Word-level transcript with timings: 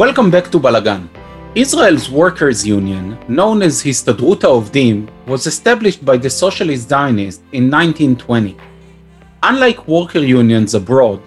Welcome 0.00 0.30
back 0.30 0.50
to 0.52 0.58
Balagan. 0.58 1.10
Israel's 1.54 2.08
workers' 2.08 2.66
union, 2.66 3.18
known 3.28 3.60
as 3.60 3.82
Histadrut 3.82 4.40
Ovdim, 4.50 5.10
was 5.26 5.46
established 5.46 6.02
by 6.06 6.16
the 6.16 6.30
socialist 6.30 6.88
Zionists 6.88 7.42
in 7.52 7.70
1920. 7.70 8.56
Unlike 9.42 9.86
worker 9.86 10.20
unions 10.20 10.72
abroad, 10.72 11.20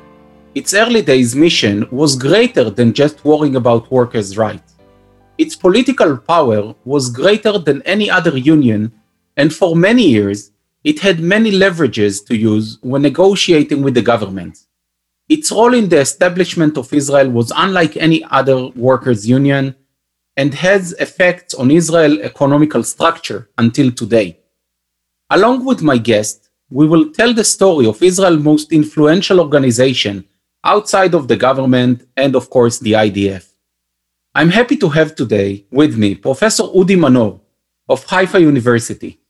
its 0.55 0.73
early 0.73 1.04
days 1.04 1.36
mission 1.36 1.88
was 1.91 2.15
greater 2.15 2.71
than 2.71 2.93
just 2.93 3.23
worrying 3.23 3.57
about 3.57 3.91
workers' 3.91 4.39
rights. 4.39 4.74
Its 5.37 5.55
political 5.55 6.18
power 6.18 6.74
was 6.83 7.11
greater 7.11 7.60
than 7.60 7.83
any 7.83 8.10
other 8.10 8.36
union, 8.36 8.92
and 9.37 9.54
for 9.54 9.75
many 9.75 10.10
years, 10.10 10.50
it 10.83 11.00
had 11.00 11.19
many 11.19 11.51
leverages 11.51 12.25
to 12.25 12.36
use 12.36 12.79
when 12.82 13.04
negotiating 13.04 13.83
with 13.83 13.93
the 13.93 14.01
government. 14.01 14.65
Its 15.36 15.51
role 15.51 15.73
in 15.73 15.89
the 15.89 16.00
establishment 16.00 16.78
of 16.78 16.93
Israel 16.93 17.28
was 17.28 17.51
unlike 17.55 17.97
any 17.97 18.23
other 18.39 18.68
workers' 18.89 19.28
union 19.28 19.75
and 20.37 20.54
has 20.54 20.92
effects 21.06 21.56
on 21.56 21.71
Israel's 21.71 22.19
economical 22.19 22.83
structure 22.83 23.50
until 23.57 23.89
today. 23.92 24.37
Along 25.32 25.65
with 25.65 25.82
my 25.82 25.97
guest, 25.97 26.37
we 26.69 26.86
will 26.87 27.09
tell 27.18 27.33
the 27.33 27.43
story 27.56 27.87
of 27.87 28.04
Israel's 28.04 28.43
most 28.43 28.71
influential 28.71 29.39
organization 29.39 30.15
outside 30.64 31.15
of 31.15 31.28
the 31.28 31.39
government 31.47 32.08
and, 32.16 32.36
of 32.36 32.52
course, 32.52 32.78
the 32.78 32.92
IDF. 32.92 33.45
I'm 34.36 34.52
happy 34.59 34.78
to 34.84 34.89
have 34.89 35.16
today 35.16 35.66
with 35.72 35.97
me 35.97 36.14
Professor 36.14 36.66
Udi 36.80 36.97
Manor 37.03 37.39
of 37.89 38.06
Haifa 38.06 38.39
University. 38.39 39.23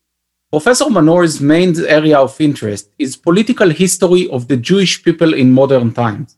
Professor 0.54 0.88
Manor's 0.88 1.42
main 1.42 1.73
area 1.88 2.20
of 2.20 2.40
interest 2.40 2.92
is 3.00 3.18
political 3.18 3.72
history 3.72 4.30
of 4.30 4.48
the 4.48 4.56
Jewish 4.56 5.04
people 5.04 5.34
in 5.34 5.52
modern 5.52 5.92
times. 5.92 6.38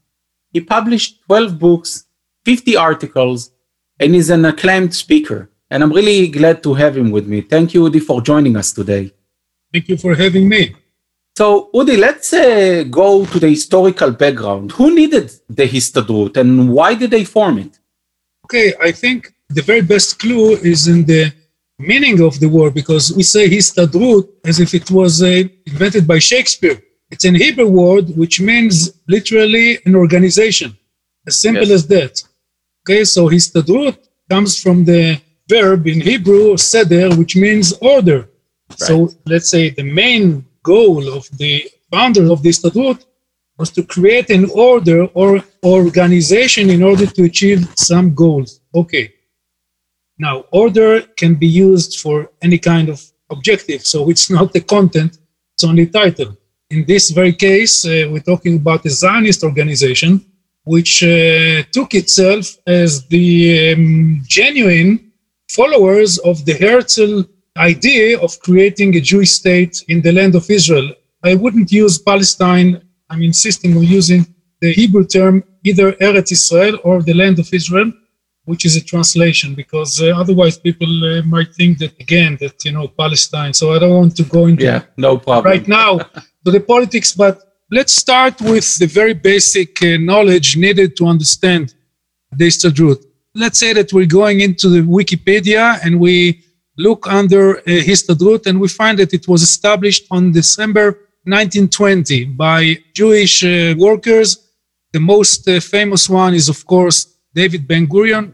He 0.54 0.62
published 0.62 1.20
12 1.26 1.60
books, 1.60 2.06
50 2.46 2.78
articles, 2.78 3.52
and 4.00 4.16
is 4.16 4.30
an 4.30 4.46
acclaimed 4.46 4.96
speaker. 4.96 5.50
And 5.70 5.84
I'm 5.84 5.92
really 5.92 6.30
glad 6.30 6.64
to 6.64 6.74
have 6.76 6.96
him 6.96 7.12
with 7.12 7.28
me. 7.28 7.42
Thank 7.42 7.74
you, 7.74 7.82
Udi, 7.90 8.02
for 8.02 8.22
joining 8.22 8.56
us 8.56 8.72
today. 8.72 9.12
Thank 9.74 9.90
you 9.90 9.98
for 9.98 10.16
having 10.16 10.48
me. 10.48 10.74
So, 11.38 11.70
Udi, 11.74 11.98
let's 11.98 12.32
uh, 12.32 12.86
go 12.90 13.26
to 13.26 13.38
the 13.38 13.50
historical 13.50 14.12
background. 14.12 14.72
Who 14.72 14.96
needed 14.96 15.30
the 15.50 15.68
Histadrut 15.68 16.38
and 16.38 16.70
why 16.70 16.96
did 16.96 17.12
they 17.12 17.26
form 17.26 17.58
it? 17.58 17.78
Okay, 18.46 18.72
I 18.82 18.94
think 18.94 19.34
the 19.50 19.62
very 19.62 19.82
best 19.82 20.20
clue 20.20 20.52
is 20.52 20.88
in 20.88 21.04
the 21.04 21.34
meaning 21.78 22.22
of 22.22 22.40
the 22.40 22.48
word 22.48 22.74
because 22.74 23.14
we 23.14 23.24
say 23.24 23.50
Histadrut 23.50 24.28
as 24.46 24.60
if 24.60 24.74
it 24.74 24.90
was 24.92 25.22
uh, 25.22 25.44
invented 25.66 26.08
by 26.08 26.20
Shakespeare. 26.20 26.82
It's 27.12 27.26
an 27.26 27.36
Hebrew 27.36 27.70
word 27.70 28.10
which 28.18 28.42
means 28.42 29.00
literally 29.08 29.80
an 29.86 29.96
organization, 29.96 30.78
as 31.28 31.40
simple 31.40 31.68
yes. 31.68 31.72
as 31.72 31.88
that. 31.88 32.24
Okay, 32.82 33.04
so 33.04 33.30
histadrut 33.30 33.98
comes 34.30 34.62
from 34.62 34.86
the 34.86 35.20
verb 35.50 35.88
in 35.88 36.02
Hebrew, 36.02 36.56
seder, 36.58 37.16
which 37.16 37.36
means 37.36 37.74
order. 37.82 38.30
Right. 38.70 38.80
So 38.80 39.10
let's 39.26 39.50
say 39.50 39.70
the 39.70 39.84
main 39.84 40.46
goal 40.62 41.14
of 41.18 41.28
the 41.38 41.68
founder 41.92 42.32
of 42.32 42.44
the 42.44 42.50
histadrut 42.50 43.06
was 43.58 43.72
to 43.72 43.84
create 43.84 44.30
an 44.30 44.50
order 44.54 45.06
or 45.14 45.44
organization 45.64 46.70
in 46.70 46.84
order 46.84 47.06
to 47.06 47.24
achieve 47.24 47.68
some 47.76 48.14
goals. 48.14 48.62
Okay. 48.74 49.15
Now, 50.18 50.46
order 50.52 51.02
can 51.02 51.36
be 51.36 51.48
used 51.48 52.00
for 52.00 52.32
any 52.42 52.58
kind 52.58 52.90
of 52.90 53.02
objective, 53.30 53.86
so 53.86 54.10
it's 54.10 54.30
not 54.30 54.54
the 54.54 54.62
content, 54.62 55.18
it's 55.54 55.64
only 55.64 55.88
title. 55.88 56.38
In 56.70 56.86
this 56.86 57.12
very 57.12 57.34
case, 57.34 57.86
uh, 57.86 58.08
we're 58.10 58.20
talking 58.20 58.56
about 58.56 58.86
a 58.86 58.90
Zionist 58.90 59.44
organization 59.44 60.26
which 60.64 61.04
uh, 61.04 61.64
took 61.72 61.94
itself 61.94 62.58
as 62.66 63.06
the 63.08 63.74
um, 63.74 64.24
genuine 64.28 65.12
followers 65.50 66.18
of 66.20 66.44
the 66.46 66.54
Herzl 66.54 67.22
idea 67.58 68.20
of 68.20 68.40
creating 68.40 68.96
a 68.96 69.02
Jewish 69.02 69.32
state 69.32 69.84
in 69.88 70.02
the 70.02 70.12
land 70.12 70.36
of 70.36 70.50
Israel. 70.50 70.92
I 71.24 71.36
wouldn't 71.36 71.72
use 71.72 72.00
Palestine. 72.00 72.82
I'm 73.10 73.22
insisting 73.22 73.78
on 73.78 73.84
using 73.84 74.26
the 74.60 74.74
Hebrew 74.74 75.06
term 75.06 75.44
either 75.64 75.94
Eretz 75.94 76.32
Israel 76.32 76.80
or 76.84 77.02
the 77.02 77.14
land 77.14 77.40
of 77.40 77.54
Israel, 77.54 77.92
which 78.46 78.64
is 78.66 78.76
a 78.76 78.84
translation, 78.84 79.56
because 79.56 80.02
uh, 80.02 80.08
otherwise 80.22 80.58
people 80.58 80.92
uh, 81.06 81.22
might 81.24 81.54
think 81.54 81.78
that 81.80 81.94
again 82.00 82.38
that 82.40 82.56
you 82.66 82.72
know 82.72 82.88
Palestine. 82.88 83.54
So 83.54 83.74
I 83.74 83.80
don't 83.80 83.96
want 84.02 84.16
to 84.18 84.24
go 84.24 84.46
into 84.48 84.64
yeah, 84.64 84.84
no 84.98 85.18
problem 85.18 85.52
right 85.52 85.68
now 85.68 85.98
to 86.44 86.52
the 86.56 86.60
politics, 86.60 87.14
but 87.14 87.46
Let's 87.72 87.94
start 87.94 88.40
with 88.42 88.78
the 88.78 88.86
very 88.86 89.16
basic 89.16 89.82
uh, 89.82 89.98
knowledge 89.98 90.56
needed 90.56 90.96
to 90.98 91.08
understand 91.08 91.74
the 92.32 92.46
Histadrut. 92.46 93.04
Let's 93.34 93.58
say 93.58 93.74
that 93.74 93.92
we're 93.92 94.06
going 94.06 94.42
into 94.42 94.70
the 94.70 94.82
Wikipedia 94.82 95.80
and 95.84 96.00
we 96.00 96.44
look 96.78 97.08
under 97.08 97.58
uh, 97.58 97.64
Histadrut 97.66 98.46
and 98.46 98.62
we 98.62 98.68
find 98.68 99.00
that 99.00 99.16
it 99.16 99.28
was 99.28 99.42
established 99.42 100.06
on 100.12 100.32
December 100.32 100.92
1920 101.24 102.26
by 102.26 102.78
Jewish 102.94 103.44
uh, 103.44 103.74
workers. 103.80 104.48
The 104.94 105.00
most 105.00 105.48
uh, 105.50 105.60
famous 105.60 106.08
one 106.08 106.36
is, 106.36 106.50
of 106.50 106.64
course, 106.68 107.15
David 107.40 107.68
Ben 107.68 107.86
Gurion. 107.88 108.32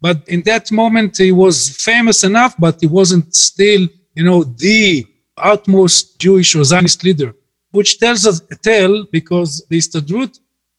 But 0.00 0.18
in 0.28 0.42
that 0.42 0.70
moment, 0.72 1.18
he 1.18 1.32
was 1.32 1.56
famous 1.90 2.24
enough, 2.24 2.54
but 2.58 2.80
he 2.80 2.86
wasn't 2.86 3.34
still, 3.34 3.82
you 4.14 4.24
know, 4.24 4.44
the 4.44 5.06
utmost 5.36 6.18
Jewish 6.18 6.54
or 6.56 6.64
Zionist 6.64 7.04
leader 7.04 7.34
which 7.72 7.98
tells 7.98 8.26
us 8.26 8.42
a 8.50 8.56
tale 8.56 9.06
because 9.10 9.64
the 9.68 9.78
Histadrut 9.78 10.38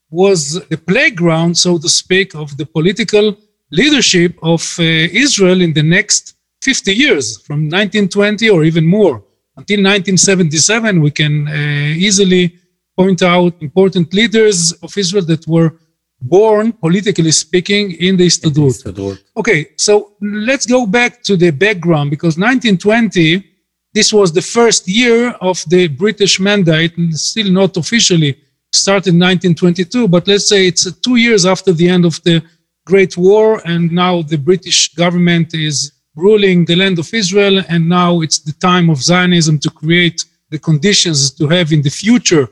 was 0.10 0.62
the 0.68 0.78
playground, 0.78 1.58
so 1.58 1.78
to 1.78 1.88
speak, 1.88 2.36
of 2.36 2.56
the 2.58 2.66
political 2.66 3.38
leadership 3.72 4.38
of 4.44 4.62
uh, 4.80 4.84
Israel 4.84 5.62
in 5.62 5.74
the 5.74 5.84
next 5.84 6.36
50 6.62 6.94
years, 6.94 7.38
from 7.42 7.70
1920 7.70 8.50
or 8.50 8.64
even 8.64 8.86
more. 8.86 9.24
Until 9.56 9.80
1977, 9.80 11.02
we 11.02 11.12
can 11.12 11.48
uh, 11.48 11.52
easily 11.96 12.58
point 12.98 13.22
out 13.22 13.54
important 13.62 14.14
leaders 14.14 14.74
of 14.84 14.96
Israel 14.98 15.26
that 15.26 15.48
were 15.48 15.74
born, 16.22 16.72
politically 16.72 17.32
speaking, 17.32 17.92
in 17.92 18.18
the 18.18 18.28
Histadrut. 18.28 19.20
Okay, 19.36 19.70
so 19.78 20.14
let's 20.22 20.66
go 20.66 20.86
back 20.86 21.24
to 21.24 21.36
the 21.36 21.52
background 21.52 22.10
because 22.12 22.38
1920 22.38 23.52
this 23.94 24.14
was 24.14 24.32
the 24.32 24.42
first 24.42 24.88
year 24.88 25.32
of 25.42 25.64
the 25.68 25.88
British 25.88 26.40
mandate, 26.40 26.98
and 26.98 27.18
still 27.18 27.52
not 27.52 27.76
officially 27.76 28.38
started 28.72 29.14
in 29.14 29.20
1922, 29.20 30.08
but 30.08 30.28
let's 30.28 30.48
say 30.48 30.68
it's 30.68 30.90
two 31.00 31.18
years 31.18 31.46
after 31.46 31.74
the 31.74 31.90
end 31.90 32.06
of 32.06 32.22
the 32.24 32.42
Great 32.86 33.18
War, 33.18 33.62
and 33.66 33.92
now 33.92 34.22
the 34.22 34.38
British 34.38 34.94
government 34.94 35.54
is 35.54 35.92
ruling 36.16 36.64
the 36.66 36.76
land 36.76 37.00
of 37.00 37.14
Israel, 37.14 37.62
and 37.68 37.88
now 37.88 38.22
it's 38.22 38.40
the 38.40 38.54
time 38.54 38.90
of 38.90 39.02
Zionism 39.02 39.60
to 39.60 39.70
create 39.70 40.24
the 40.50 40.60
conditions 40.60 41.32
to 41.32 41.48
have 41.48 41.74
in 41.74 41.82
the 41.82 41.90
future 41.90 42.48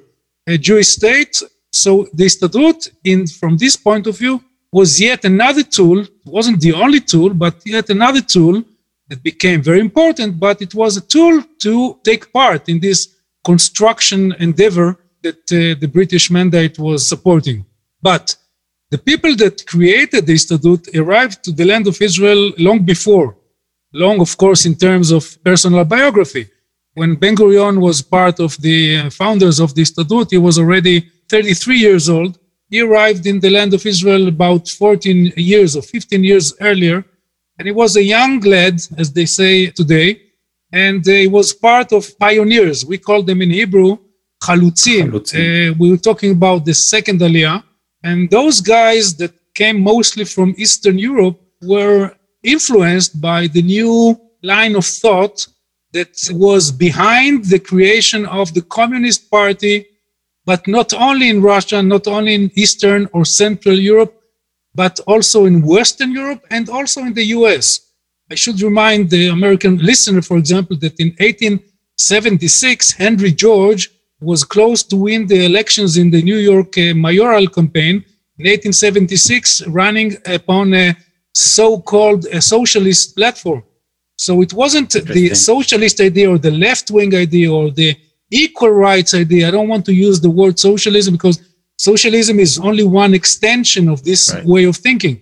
a 0.48 0.58
Jewish 0.58 0.90
state. 0.90 1.42
So 1.72 2.08
the 2.14 2.26
Histadrut, 2.26 2.90
in 3.04 3.28
from 3.28 3.58
this 3.58 3.76
point 3.76 4.08
of 4.08 4.18
view, 4.18 4.44
was 4.72 5.00
yet 5.00 5.26
another 5.26 5.64
tool. 5.64 6.00
It 6.02 6.26
wasn't 6.26 6.62
the 6.62 6.74
only 6.74 7.00
tool, 7.00 7.34
but 7.34 7.56
yet 7.66 7.90
another 7.90 8.22
tool 8.22 8.64
that 9.08 9.24
became 9.24 9.62
very 9.62 9.80
important, 9.80 10.40
but 10.40 10.62
it 10.62 10.74
was 10.76 10.98
a 10.98 11.02
tool 11.02 11.44
to 11.60 12.00
take 12.04 12.32
part 12.32 12.70
in 12.70 12.80
this 12.80 13.16
construction 13.44 14.36
endeavor 14.40 14.98
that 15.22 15.42
uh, 15.52 15.80
the 15.80 15.90
British 15.92 16.30
mandate 16.30 16.78
was 16.78 17.08
supporting. 17.08 17.66
But 18.02 18.36
the 18.92 18.98
people 18.98 19.36
that 19.38 19.66
created 19.66 20.26
the 20.26 20.34
Histadrut 20.34 20.96
arrived 20.96 21.44
to 21.44 21.52
the 21.52 21.66
land 21.66 21.88
of 21.88 22.02
Israel 22.02 22.52
long 22.58 22.80
before, 22.84 23.36
long, 23.94 24.20
of 24.22 24.38
course, 24.38 24.66
in 24.66 24.76
terms 24.76 25.12
of 25.12 25.38
personal 25.44 25.84
biography. 25.86 26.48
When 26.94 27.16
Ben 27.16 27.36
Gurion 27.36 27.80
was 27.80 28.02
part 28.02 28.40
of 28.40 28.60
the 28.62 28.98
uh, 28.98 29.10
founders 29.10 29.60
of 29.60 29.74
the 29.76 29.84
Histadrut, 29.84 30.32
he 30.32 30.38
was 30.38 30.58
already 30.58 31.10
33 31.30 31.78
years 31.78 32.10
old. 32.10 32.40
He 32.70 32.82
arrived 32.82 33.26
in 33.26 33.40
the 33.40 33.50
land 33.50 33.74
of 33.74 33.86
Israel 33.86 34.28
about 34.28 34.68
14 34.68 35.34
years 35.38 35.76
or 35.76 35.82
15 35.82 36.24
years 36.24 36.54
earlier 36.62 37.06
and 37.60 37.68
he 37.68 37.74
was 37.74 37.98
a 37.98 38.04
young 38.04 38.40
lad, 38.40 38.76
as 38.98 39.12
they 39.12 39.26
say 39.26 39.68
today, 39.68 40.22
and 40.72 41.06
he 41.06 41.28
was 41.28 41.52
part 41.52 41.92
of 41.92 42.18
pioneers. 42.18 42.86
We 42.86 42.98
call 42.98 43.22
them 43.22 43.42
in 43.42 43.52
Hebrew 43.52 43.98
chalutzim. 44.42 45.08
Uh, 45.14 45.76
we 45.78 45.92
were 45.92 46.04
talking 46.10 46.32
about 46.32 46.64
the 46.64 46.74
second 46.74 47.20
aliyah, 47.20 47.62
and 48.02 48.30
those 48.30 48.62
guys 48.62 49.14
that 49.16 49.34
came 49.54 49.82
mostly 49.82 50.24
from 50.24 50.56
Eastern 50.58 50.98
Europe 50.98 51.38
were 51.62 52.16
influenced 52.44 53.20
by 53.20 53.48
the 53.48 53.62
new 53.62 54.18
line 54.42 54.78
of 54.78 54.86
thought 54.86 55.46
that 55.92 56.14
was 56.32 56.72
behind 56.72 57.44
the 57.44 57.60
creation 57.60 58.26
of 58.28 58.54
the 58.54 58.62
Communist 58.62 59.30
Party, 59.30 59.86
but 60.46 60.68
not 60.68 60.94
only 60.94 61.30
in 61.30 61.42
Russia, 61.42 61.82
not 61.82 62.08
only 62.08 62.34
in 62.36 62.52
Eastern 62.56 63.08
or 63.14 63.26
Central 63.26 63.78
Europe, 63.78 64.14
but 64.74 65.00
also 65.08 65.46
in 65.46 65.62
Western 65.62 66.12
Europe 66.12 66.46
and 66.50 66.70
also 66.70 67.02
in 67.02 67.14
the 67.14 67.26
US. 67.38 67.66
I 68.32 68.36
should 68.36 68.62
remind 68.62 69.10
the 69.10 69.28
American 69.28 69.78
listener, 69.78 70.22
for 70.22 70.38
example, 70.38 70.78
that 70.78 71.00
in 71.00 71.10
1876, 71.18 72.92
Henry 72.94 73.32
George 73.32 73.90
was 74.22 74.44
close 74.44 74.84
to 74.84 74.96
win 74.96 75.28
the 75.28 75.46
elections 75.46 75.98
in 75.98 76.12
the 76.12 76.22
New 76.22 76.38
York 76.38 76.78
uh, 76.78 76.94
mayoral 76.94 77.48
campaign, 77.48 77.96
in 78.38 78.46
1876 78.46 79.68
running 79.68 80.16
upon 80.26 80.74
a 80.74 80.96
so-called 81.34 82.26
a 82.26 82.42
socialist 82.42 83.16
platform. 83.16 83.64
So 84.18 84.42
it 84.42 84.54
wasn't 84.54 84.92
the 84.92 85.34
socialist 85.34 86.02
idea 86.02 86.30
or 86.30 86.38
the 86.38 86.52
left-wing 86.52 87.16
idea 87.16 87.52
or 87.52 87.72
the 87.72 87.96
equal 88.32 88.72
rights 88.72 89.14
idea. 89.14 89.48
I 89.48 89.52
don't 89.52 89.68
want 89.68 89.86
to 89.86 89.94
use 89.94 90.20
the 90.20 90.30
word 90.30 90.60
socialism 90.60 91.14
because 91.16 91.42
socialism 91.78 92.40
is 92.40 92.60
only 92.60 92.84
one 92.84 93.14
extension 93.14 93.90
of 93.90 94.04
this 94.04 94.34
right. 94.34 94.46
way 94.46 94.64
of 94.66 94.78
thinking. 94.78 95.22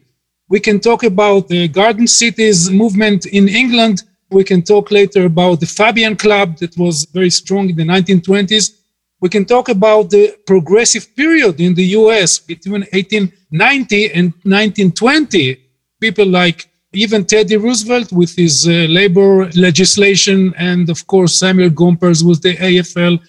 We 0.50 0.60
can 0.60 0.80
talk 0.80 1.04
about 1.04 1.48
the 1.48 1.68
garden 1.68 2.08
cities 2.08 2.70
movement 2.70 3.26
in 3.26 3.50
England. 3.50 4.04
We 4.30 4.44
can 4.44 4.62
talk 4.62 4.92
later 4.92 5.26
about 5.26 5.60
the 5.60 5.66
Fabian 5.66 6.16
Club 6.16 6.58
that 6.58 6.78
was 6.78 7.06
very 7.06 7.30
strong 7.30 7.70
in 7.70 7.76
the 7.76 7.84
1920s. 7.84 8.78
We 9.20 9.30
can 9.30 9.46
talk 9.46 9.70
about 9.70 10.10
the 10.10 10.36
progressive 10.46 11.16
period 11.16 11.60
in 11.60 11.74
the 11.74 11.86
US 12.00 12.40
between 12.40 12.82
1890 12.94 14.12
and 14.14 14.26
1920. 14.44 15.58
People 16.00 16.28
like 16.28 16.70
even 16.98 17.26
Teddy 17.26 17.58
Roosevelt 17.58 18.12
with 18.12 18.36
his 18.36 18.68
uh, 18.68 18.72
labor 19.00 19.50
legislation, 19.52 20.54
and 20.58 20.90
of 20.90 21.06
course 21.06 21.40
Samuel 21.40 21.70
Gompers 21.70 22.24
with 22.24 22.42
the 22.42 22.56
AFL, 22.56 23.20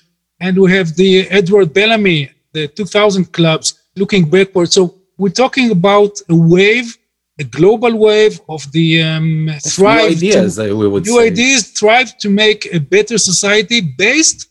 and 0.40 0.58
we 0.58 0.72
have 0.72 0.96
the 0.96 1.28
Edward 1.28 1.74
Bellamy, 1.74 2.30
the 2.52 2.68
2000 2.68 3.30
clubs 3.32 3.78
looking 3.94 4.28
backward. 4.28 4.72
So 4.72 4.94
we're 5.18 5.40
talking 5.44 5.70
about 5.70 6.18
a 6.30 6.34
wave, 6.34 6.96
a 7.38 7.44
global 7.44 7.94
wave 7.96 8.40
of 8.48 8.70
the 8.72 9.02
um, 9.02 9.50
thrive 9.66 10.10
new 10.10 10.16
ideas. 10.16 10.56
To, 10.56 10.74
we 10.74 10.88
would 10.88 11.04
new 11.04 11.18
say. 11.18 11.26
ideas 11.26 11.68
thrive 11.72 12.16
to 12.18 12.30
make 12.30 12.72
a 12.72 12.80
better 12.80 13.18
society 13.18 13.80
based 13.82 14.48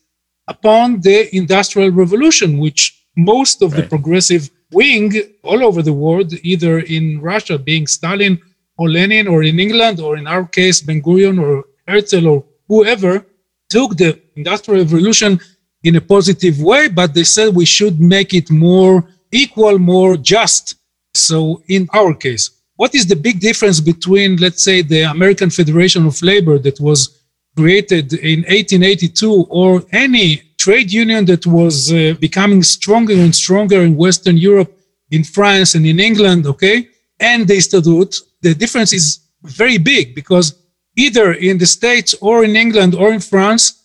upon 0.47 1.01
the 1.01 1.35
industrial 1.35 1.89
revolution, 1.91 2.59
which 2.59 3.03
most 3.15 3.63
of 3.63 3.73
right. 3.73 3.81
the 3.81 3.87
progressive 3.89 4.49
wing 4.71 5.11
all 5.43 5.63
over 5.63 5.81
the 5.81 5.93
world, 5.93 6.33
either 6.43 6.79
in 6.79 7.19
Russia 7.19 7.57
being 7.57 7.87
Stalin 7.87 8.39
or 8.77 8.89
Lenin, 8.89 9.27
or 9.27 9.43
in 9.43 9.59
England, 9.59 9.99
or 9.99 10.17
in 10.17 10.27
our 10.27 10.45
case, 10.45 10.81
Ben 10.81 11.01
Gurion 11.01 11.41
or 11.41 11.65
Herzl 11.87 12.27
or 12.27 12.43
whoever, 12.67 13.25
took 13.69 13.97
the 13.97 14.19
Industrial 14.35 14.83
Revolution 14.83 15.39
in 15.83 15.95
a 15.95 16.01
positive 16.01 16.61
way, 16.61 16.87
but 16.87 17.13
they 17.13 17.23
said 17.23 17.55
we 17.55 17.65
should 17.65 17.99
make 17.99 18.33
it 18.33 18.49
more 18.49 19.07
equal, 19.31 19.77
more 19.79 20.17
just. 20.17 20.75
So, 21.13 21.63
in 21.67 21.87
our 21.93 22.13
case, 22.13 22.51
what 22.75 22.93
is 22.93 23.07
the 23.07 23.15
big 23.15 23.39
difference 23.39 23.79
between, 23.79 24.37
let's 24.37 24.63
say, 24.63 24.81
the 24.81 25.03
American 25.03 25.49
Federation 25.49 26.05
of 26.05 26.21
Labor 26.21 26.59
that 26.59 26.79
was 26.79 26.99
created 27.55 28.13
in 28.13 28.39
1882 28.41 29.47
or 29.49 29.83
any 29.91 30.43
trade 30.57 30.91
union 30.91 31.25
that 31.25 31.45
was 31.47 31.91
uh, 31.91 32.13
becoming 32.19 32.61
stronger 32.61 33.13
and 33.13 33.35
stronger 33.35 33.81
in 33.81 33.95
Western 33.95 34.37
Europe, 34.37 34.71
in 35.09 35.23
France 35.23 35.73
and 35.75 35.85
in 35.85 35.99
England, 35.99 36.45
okay, 36.45 36.87
and 37.19 37.47
the 37.47 37.55
Histadrut 37.55 38.13
the 38.47 38.55
difference 38.55 38.93
is 38.93 39.19
very 39.43 39.77
big 39.77 40.15
because 40.15 40.55
either 40.95 41.33
in 41.33 41.57
the 41.57 41.65
States 41.65 42.15
or 42.21 42.43
in 42.43 42.55
England 42.55 42.95
or 42.95 43.13
in 43.13 43.19
France, 43.19 43.83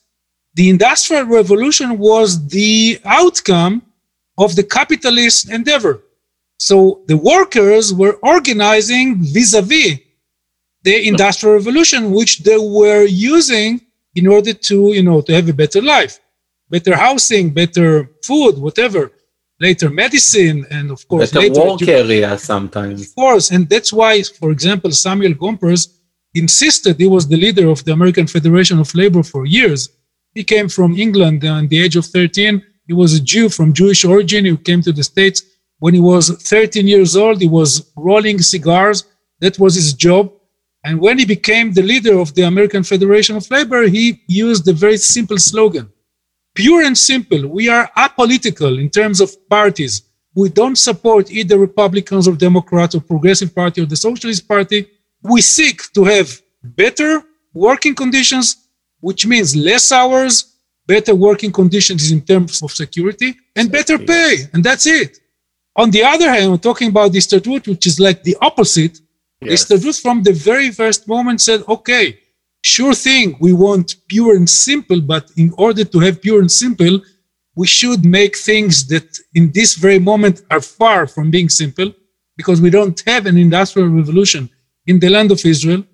the 0.55 0.69
Industrial 0.69 1.25
Revolution 1.25 1.99
was 1.99 2.47
the 2.49 3.01
outcome 3.05 3.83
of 4.39 4.55
the 4.57 4.63
capitalist 4.63 5.51
endeavor. 5.51 6.03
So 6.59 7.03
the 7.07 7.17
workers 7.17 7.93
were 7.93 8.19
organizing 8.23 9.07
vis 9.35 9.55
a 9.55 9.63
vis 9.63 9.99
the 10.85 11.07
Industrial 11.07 11.55
Revolution, 11.55 12.11
which 12.11 12.33
they 12.41 12.59
were 12.59 13.05
using 13.05 13.81
in 14.15 14.27
order 14.27 14.53
to, 14.53 14.77
you 14.93 15.03
know, 15.03 15.21
to 15.23 15.33
have 15.33 15.49
a 15.49 15.53
better 15.53 15.81
life, 15.81 16.19
better 16.69 16.97
housing, 16.97 17.51
better 17.51 18.11
food, 18.25 18.59
whatever 18.59 19.13
later 19.67 19.89
medicine, 20.05 20.59
and 20.77 20.91
of 20.91 21.01
course 21.09 21.31
but 21.33 21.43
later 21.43 21.61
work 21.61 21.89
area 22.01 22.31
sometimes. 22.53 22.97
Of 23.07 23.15
course, 23.15 23.47
and 23.55 23.63
that's 23.73 23.93
why, 23.93 24.13
for 24.41 24.51
example, 24.57 24.91
Samuel 24.91 25.35
Gompers 25.43 25.83
insisted 26.35 26.99
he 26.99 27.11
was 27.17 27.25
the 27.29 27.41
leader 27.47 27.67
of 27.69 27.85
the 27.85 27.93
American 27.93 28.27
Federation 28.27 28.79
of 28.81 28.95
Labor 28.95 29.23
for 29.23 29.43
years. 29.47 29.81
He 30.35 30.43
came 30.55 30.69
from 30.69 30.91
England 31.07 31.45
at 31.45 31.69
the 31.69 31.81
age 31.85 31.97
of 31.97 32.07
13. 32.07 32.63
He 32.89 32.95
was 33.03 33.11
a 33.15 33.23
Jew 33.33 33.49
from 33.49 33.73
Jewish 33.73 34.05
origin. 34.05 34.45
He 34.45 34.57
came 34.57 34.83
to 34.83 34.93
the 34.93 35.05
States 35.05 35.43
when 35.79 35.95
he 35.95 36.01
was 36.01 36.25
13 36.31 36.89
years 36.89 37.17
old. 37.17 37.41
He 37.41 37.49
was 37.49 37.93
rolling 37.97 38.41
cigars. 38.41 39.05
That 39.41 39.59
was 39.59 39.75
his 39.75 39.93
job. 39.93 40.33
And 40.85 41.01
when 41.01 41.19
he 41.19 41.27
became 41.37 41.73
the 41.73 41.83
leader 41.83 42.19
of 42.19 42.35
the 42.35 42.43
American 42.43 42.83
Federation 42.83 43.37
of 43.37 43.49
Labor, 43.51 43.83
he 43.97 44.23
used 44.27 44.67
a 44.67 44.73
very 44.73 44.97
simple 44.97 45.39
slogan 45.39 45.92
Pure 46.55 46.83
and 46.83 46.99
simple, 46.99 47.47
we 47.47 47.69
are 47.69 47.91
apolitical 47.97 48.79
in 48.79 48.91
terms 48.91 49.21
of 49.21 49.49
parties. 49.49 50.03
We 50.35 50.49
don't 50.51 50.77
support 50.77 51.31
either 51.31 51.59
Republicans 51.59 52.29
or 52.29 52.35
Democrats 52.35 52.95
or 52.95 53.01
Progressive 53.01 53.55
Party 53.55 53.83
or 53.83 53.87
the 53.87 53.97
Socialist 53.97 54.47
Party. 54.47 54.89
We 55.23 55.41
seek 55.41 55.93
to 55.93 56.05
have 56.05 56.41
better 56.63 57.23
working 57.55 57.95
conditions, 57.95 58.69
which 59.01 59.27
means 59.27 59.57
less 59.57 59.93
hours, 59.93 60.57
better 60.87 61.15
working 61.15 61.53
conditions 61.53 62.11
in 62.11 62.21
terms 62.23 62.63
of 62.63 62.71
security, 62.73 63.37
and 63.57 63.71
better 63.71 63.99
pay. 63.99 64.49
And 64.53 64.63
that's 64.65 64.87
it. 64.87 65.19
On 65.77 65.91
the 65.91 66.03
other 66.03 66.31
hand, 66.31 66.51
we're 66.51 66.59
talking 66.59 66.89
about 66.89 67.13
the 67.13 67.19
Histadrut, 67.19 67.67
which 67.67 67.87
is 67.87 67.99
like 67.99 68.23
the 68.23 68.37
opposite. 68.41 69.01
Yes. 69.41 69.65
The 69.65 69.77
Histadrut 69.77 70.03
from 70.03 70.23
the 70.23 70.33
very 70.33 70.71
first 70.71 71.09
moment 71.09 71.41
said, 71.41 71.63
okay, 71.69 72.19
Sure 72.65 72.95
thing, 72.95 73.37
we 73.41 73.53
want 73.53 73.97
pure 74.09 74.37
and 74.37 74.49
simple, 74.49 75.01
but 75.01 75.31
in 75.37 75.53
order 75.59 75.85
to 75.85 75.99
have 75.99 76.23
pure 76.23 76.41
and 76.41 76.51
simple, 76.51 77.01
we 77.57 77.67
should 77.67 78.05
make 78.05 78.37
things 78.37 78.87
that 78.87 79.19
in 79.35 79.51
this 79.53 79.75
very 79.75 79.99
moment 79.99 80.43
are 80.51 80.61
far 80.61 81.07
from 81.07 81.31
being 81.31 81.49
simple 81.49 81.93
because 82.37 82.61
we 82.61 82.71
don't 82.71 83.03
have 83.07 83.27
an 83.27 83.37
industrial 83.37 83.89
revolution 83.89 84.49
in 84.87 84.99
the 85.01 85.09
land 85.09 85.31
of 85.33 85.45
Israel. 85.45 85.85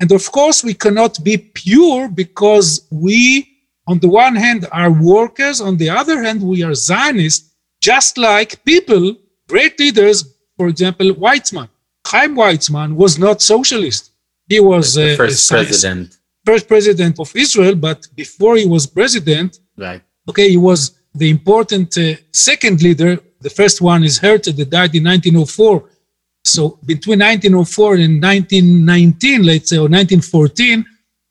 And 0.00 0.10
of 0.12 0.30
course, 0.32 0.64
we 0.64 0.74
cannot 0.74 1.22
be 1.22 1.36
pure 1.36 2.08
because 2.08 2.86
we, 2.90 3.48
on 3.86 3.98
the 3.98 4.08
one 4.08 4.36
hand, 4.36 4.66
are 4.72 4.90
workers, 4.90 5.60
on 5.60 5.76
the 5.76 5.90
other 5.90 6.22
hand, 6.22 6.42
we 6.42 6.62
are 6.62 6.74
Zionists, 6.74 7.50
just 7.80 8.16
like 8.16 8.64
people, 8.64 9.16
great 9.48 9.78
leaders, 9.78 10.24
for 10.56 10.68
example, 10.68 11.10
Weizmann. 11.10 11.68
Chaim 12.06 12.36
Weizmann 12.36 12.94
was 12.94 13.18
not 13.18 13.42
socialist. 13.42 14.11
He 14.52 14.60
was 14.60 14.86
the 14.94 15.10
first 15.16 15.50
a, 15.50 15.54
president. 15.54 16.08
First 16.50 16.64
president 16.74 17.14
of 17.24 17.28
Israel, 17.44 17.74
but 17.88 18.00
before 18.22 18.54
he 18.62 18.66
was 18.74 18.82
president, 18.98 19.50
right? 19.86 20.02
Okay, 20.28 20.48
he 20.54 20.60
was 20.70 20.80
the 21.22 21.28
important 21.36 21.88
uh, 21.96 22.04
second 22.48 22.76
leader. 22.86 23.12
The 23.46 23.54
first 23.60 23.76
one 23.92 24.00
is 24.08 24.14
Herzl 24.24 24.52
that 24.58 24.68
died 24.78 24.94
in 24.98 25.04
1904. 25.04 25.88
So 26.54 26.62
between 26.92 27.20
1904 27.20 27.94
and 28.04 28.14
1919, 28.22 29.42
let's 29.50 29.70
say, 29.70 29.78
or 29.78 29.88
1914, 29.88 30.84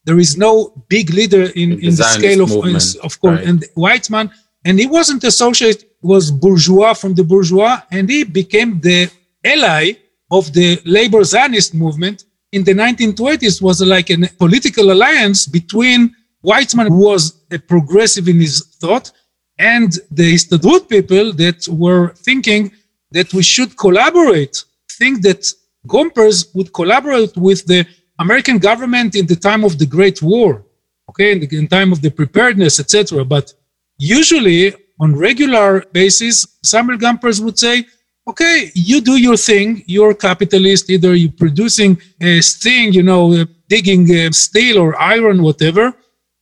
there 0.07 0.19
is 0.25 0.31
no 0.47 0.53
big 0.95 1.05
leader 1.19 1.43
in, 1.61 1.73
in, 1.73 1.79
in 1.87 1.93
the, 1.99 2.07
scale 2.17 2.41
of, 2.45 2.49
movement, 2.49 2.95
of 3.07 3.13
course. 3.21 3.39
Right. 3.39 3.47
And 3.49 3.59
Weizmann, 3.83 4.27
and 4.65 4.79
he 4.79 4.87
wasn't 4.87 5.23
a 5.31 5.33
socialist, 5.43 5.85
was 6.01 6.31
bourgeois 6.31 6.93
from 7.01 7.13
the 7.13 7.25
bourgeois, 7.31 7.75
and 7.91 8.09
he 8.09 8.23
became 8.23 8.79
the 8.89 9.11
ally 9.43 9.83
of 10.37 10.43
the 10.53 10.69
labor 10.85 11.23
Zionist 11.23 11.75
movement 11.75 12.17
in 12.51 12.63
the 12.63 12.73
1920s 12.73 13.61
was 13.61 13.81
like 13.81 14.09
a 14.09 14.17
political 14.37 14.91
alliance 14.91 15.47
between 15.47 16.15
Weizmann, 16.43 16.89
who 16.89 17.05
was 17.05 17.41
a 17.51 17.59
progressive 17.59 18.27
in 18.27 18.39
his 18.39 18.65
thought, 18.79 19.11
and 19.57 19.93
the 20.09 20.33
Histadrut 20.33 20.89
people 20.89 21.31
that 21.33 21.67
were 21.69 22.09
thinking 22.15 22.71
that 23.11 23.33
we 23.33 23.43
should 23.43 23.77
collaborate, 23.77 24.63
think 24.97 25.21
that 25.21 25.45
Gompers 25.87 26.53
would 26.55 26.73
collaborate 26.73 27.35
with 27.37 27.65
the 27.65 27.85
American 28.19 28.57
government 28.57 29.15
in 29.15 29.25
the 29.25 29.35
time 29.35 29.63
of 29.63 29.77
the 29.77 29.85
Great 29.85 30.21
War, 30.21 30.65
okay, 31.09 31.31
in 31.31 31.39
the 31.39 31.57
in 31.57 31.67
time 31.67 31.91
of 31.91 32.01
the 32.01 32.11
preparedness, 32.11 32.79
etc. 32.79 33.23
But 33.25 33.53
usually, 33.97 34.73
on 34.99 35.15
regular 35.15 35.81
basis, 35.91 36.45
Samuel 36.63 36.97
Gompers 36.97 37.41
would 37.41 37.57
say, 37.57 37.85
okay, 38.27 38.71
you 38.75 39.01
do 39.01 39.17
your 39.17 39.37
thing. 39.37 39.83
You're 39.87 40.11
a 40.11 40.15
capitalist. 40.15 40.89
Either 40.89 41.13
you're 41.15 41.31
producing 41.31 41.99
a 42.19 42.41
thing, 42.41 42.93
you 42.93 43.03
know, 43.03 43.33
uh, 43.33 43.45
digging 43.67 44.09
uh, 44.15 44.31
steel 44.31 44.77
or 44.79 44.99
iron, 45.01 45.41
whatever, 45.41 45.93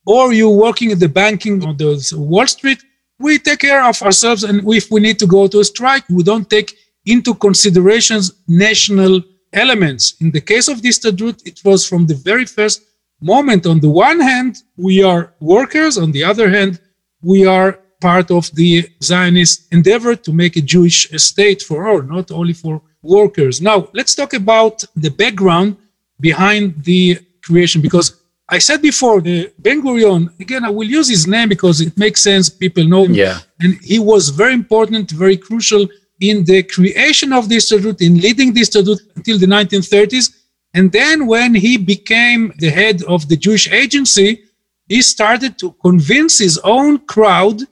or 0.06 0.32
you're 0.32 0.56
working 0.66 0.90
in 0.90 0.98
the 0.98 1.08
banking 1.08 1.64
on 1.64 1.76
the 1.76 1.92
Wall 2.16 2.46
Street. 2.46 2.82
We 3.18 3.38
take 3.38 3.60
care 3.60 3.84
of 3.84 4.00
ourselves, 4.02 4.44
and 4.44 4.66
if 4.72 4.90
we 4.90 5.00
need 5.00 5.18
to 5.18 5.26
go 5.26 5.46
to 5.46 5.60
a 5.60 5.64
strike, 5.64 6.04
we 6.08 6.22
don't 6.22 6.48
take 6.48 6.74
into 7.04 7.34
considerations 7.34 8.32
national 8.48 9.22
elements. 9.52 10.14
In 10.20 10.30
the 10.30 10.40
case 10.40 10.68
of 10.68 10.80
this 10.82 10.98
Histadrut, 10.98 11.46
it 11.46 11.60
was 11.64 11.86
from 11.86 12.06
the 12.06 12.14
very 12.14 12.46
first 12.46 12.82
moment. 13.20 13.66
On 13.66 13.80
the 13.80 13.90
one 13.90 14.20
hand, 14.20 14.56
we 14.76 15.02
are 15.02 15.34
workers. 15.40 15.98
On 15.98 16.12
the 16.12 16.24
other 16.24 16.48
hand, 16.48 16.80
we 17.22 17.46
are 17.46 17.78
part 18.00 18.30
of 18.30 18.50
the 18.54 18.88
Zionist 19.02 19.72
endeavor 19.72 20.16
to 20.16 20.32
make 20.32 20.56
a 20.56 20.60
Jewish 20.60 21.08
state 21.16 21.62
for 21.62 21.88
all, 21.88 22.02
not 22.02 22.30
only 22.30 22.52
for 22.52 22.82
workers. 23.02 23.60
Now, 23.60 23.88
let's 23.92 24.14
talk 24.14 24.32
about 24.34 24.84
the 24.96 25.10
background 25.10 25.76
behind 26.18 26.84
the 26.84 27.18
creation, 27.42 27.80
because 27.80 28.20
I 28.48 28.58
said 28.58 28.82
before, 28.82 29.20
the 29.20 29.52
Ben 29.58 29.80
Gurion, 29.80 30.28
again, 30.40 30.64
I 30.64 30.70
will 30.70 30.90
use 30.98 31.08
his 31.08 31.26
name 31.26 31.48
because 31.48 31.80
it 31.80 31.96
makes 31.96 32.20
sense. 32.22 32.48
People 32.48 32.84
know 32.84 33.04
him. 33.04 33.14
Yeah. 33.14 33.38
And 33.60 33.78
he 33.82 33.98
was 33.98 34.30
very 34.30 34.54
important, 34.54 35.10
very 35.12 35.36
crucial 35.36 35.86
in 36.20 36.44
the 36.44 36.62
creation 36.64 37.32
of 37.32 37.48
the 37.48 37.56
Histadrut, 37.56 38.02
in 38.02 38.20
leading 38.20 38.52
the 38.52 38.62
Histadrut 38.62 39.00
until 39.16 39.38
the 39.38 39.46
1930s. 39.46 40.34
And 40.74 40.92
then 40.92 41.26
when 41.26 41.54
he 41.54 41.76
became 41.76 42.52
the 42.58 42.70
head 42.70 43.02
of 43.04 43.28
the 43.28 43.36
Jewish 43.36 43.70
agency, 43.70 44.42
he 44.88 45.00
started 45.00 45.56
to 45.60 45.72
convince 45.80 46.38
his 46.38 46.58
own 46.58 46.98
crowd 47.06 47.62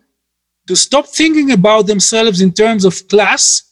to 0.68 0.76
stop 0.76 1.06
thinking 1.06 1.50
about 1.52 1.86
themselves 1.86 2.40
in 2.40 2.52
terms 2.52 2.84
of 2.84 3.08
class 3.08 3.68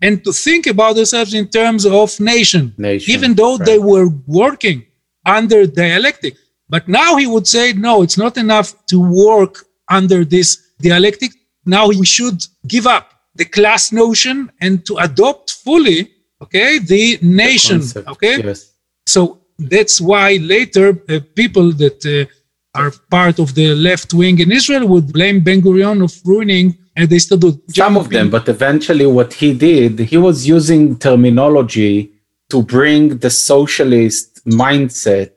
and 0.00 0.24
to 0.24 0.32
think 0.32 0.66
about 0.66 0.94
themselves 0.96 1.34
in 1.34 1.46
terms 1.48 1.84
of 1.84 2.18
nation, 2.20 2.74
Nation, 2.78 3.14
even 3.14 3.34
though 3.34 3.56
right. 3.56 3.66
they 3.66 3.78
were 3.78 4.08
working 4.26 4.86
under 5.26 5.66
dialectic. 5.66 6.36
But 6.68 6.88
now 6.88 7.16
he 7.16 7.26
would 7.26 7.46
say, 7.46 7.72
no, 7.72 8.02
it's 8.02 8.18
not 8.18 8.36
enough 8.36 8.74
to 8.86 8.98
work 9.00 9.64
under 9.88 10.24
this 10.24 10.48
dialectic. 10.80 11.32
Now 11.64 11.88
we 11.88 12.06
should 12.06 12.40
give 12.66 12.86
up 12.86 13.12
the 13.34 13.44
class 13.44 13.92
notion 13.92 14.50
and 14.60 14.84
to 14.86 14.96
adopt 14.98 15.50
fully, 15.52 16.10
okay, 16.42 16.78
the 16.78 17.18
nation, 17.22 17.78
Concept, 17.78 18.08
okay? 18.08 18.42
Yes. 18.42 18.72
So 19.06 19.40
that's 19.58 20.00
why 20.00 20.36
later 20.40 21.02
uh, 21.08 21.20
people 21.34 21.72
that 21.72 22.04
uh, 22.06 22.32
are 22.74 22.92
part 23.10 23.38
of 23.38 23.54
the 23.54 23.74
left 23.74 24.12
wing 24.14 24.38
in 24.38 24.52
Israel 24.52 24.86
would 24.88 25.12
blame 25.12 25.40
Ben 25.40 25.60
Gurion 25.60 26.02
of 26.02 26.12
ruining 26.24 26.76
uh, 26.96 27.06
the 27.06 27.16
Histadrut. 27.16 27.60
Some 27.70 27.96
of 27.96 28.10
them, 28.10 28.30
but 28.30 28.48
eventually 28.48 29.06
what 29.06 29.32
he 29.32 29.54
did, 29.54 29.98
he 30.00 30.16
was 30.16 30.46
using 30.46 30.98
terminology 30.98 32.12
to 32.50 32.62
bring 32.62 33.18
the 33.18 33.30
socialist 33.30 34.44
mindset 34.46 35.30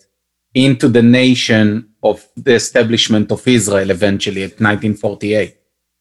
into 0.53 0.87
the 0.87 1.01
nation 1.01 1.89
of 2.03 2.27
the 2.35 2.53
establishment 2.53 3.31
of 3.31 3.47
Israel 3.47 3.89
eventually 3.89 4.43
at 4.43 4.59
1948, 4.59 5.55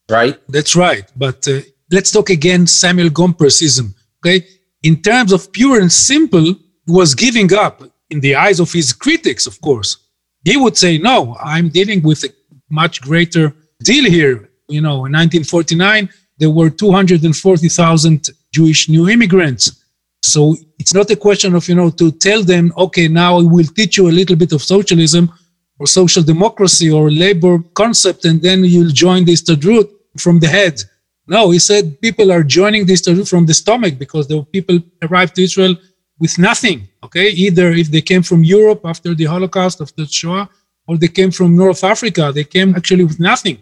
right? 0.09 0.39
That's 0.49 0.75
right. 0.75 1.05
But 1.15 1.47
uh, 1.47 1.61
let's 1.91 2.11
talk 2.11 2.29
again 2.29 2.67
Samuel 2.67 3.09
Gompersism. 3.09 3.93
Okay. 4.19 4.45
In 4.83 5.01
terms 5.01 5.31
of 5.31 5.51
pure 5.51 5.79
and 5.79 5.91
simple, 5.91 6.43
he 6.43 6.91
was 6.91 7.13
giving 7.13 7.53
up 7.53 7.83
in 8.09 8.19
the 8.19 8.35
eyes 8.35 8.59
of 8.59 8.71
his 8.71 8.93
critics, 8.93 9.45
of 9.45 9.61
course. 9.61 9.97
He 10.43 10.57
would 10.57 10.77
say, 10.77 10.97
no, 10.97 11.35
I'm 11.41 11.69
dealing 11.69 12.01
with 12.01 12.23
a 12.23 12.29
much 12.69 13.01
greater 13.01 13.53
deal 13.83 14.05
here. 14.05 14.49
You 14.67 14.81
know, 14.81 15.05
in 15.05 15.11
1949, 15.13 16.09
there 16.37 16.49
were 16.49 16.69
240,000 16.69 18.29
Jewish 18.51 18.89
new 18.89 19.09
immigrants. 19.09 19.83
So 20.23 20.55
it's 20.79 20.93
not 20.93 21.09
a 21.11 21.15
question 21.15 21.55
of, 21.55 21.67
you 21.67 21.75
know, 21.75 21.89
to 21.91 22.11
tell 22.11 22.43
them, 22.43 22.73
okay, 22.77 23.07
now 23.07 23.39
I 23.39 23.43
will 23.43 23.65
teach 23.65 23.97
you 23.97 24.07
a 24.07 24.17
little 24.19 24.35
bit 24.35 24.51
of 24.51 24.61
socialism 24.61 25.31
or 25.79 25.87
social 25.87 26.23
democracy 26.23 26.89
or 26.91 27.09
labor 27.09 27.59
concept, 27.73 28.25
and 28.25 28.41
then 28.41 28.63
you'll 28.63 28.89
join 28.89 29.25
the 29.25 29.33
Histadrut 29.33 29.89
from 30.17 30.39
the 30.39 30.47
head. 30.47 30.81
No, 31.27 31.51
he 31.51 31.59
said 31.59 31.99
people 32.01 32.31
are 32.31 32.43
joining 32.43 32.85
the 32.85 32.93
Histadrut 32.93 33.29
from 33.29 33.45
the 33.45 33.53
stomach 33.53 33.97
because 33.97 34.27
the 34.27 34.43
people 34.43 34.79
arrived 35.01 35.35
to 35.35 35.43
Israel 35.43 35.75
with 36.21 36.37
nothing. 36.49 36.77
Okay, 37.05 37.27
either 37.45 37.67
if 37.83 37.87
they 37.93 38.03
came 38.11 38.23
from 38.29 38.41
Europe 38.57 38.81
after 38.93 39.11
the 39.19 39.25
Holocaust, 39.33 39.81
after 39.85 40.01
the 40.05 40.11
Shoah, 40.19 40.45
or 40.87 40.93
they 40.97 41.11
came 41.19 41.31
from 41.39 41.49
North 41.63 41.83
Africa, 41.93 42.31
they 42.37 42.47
came 42.55 42.69
actually 42.79 43.05
with 43.11 43.19
nothing. 43.31 43.57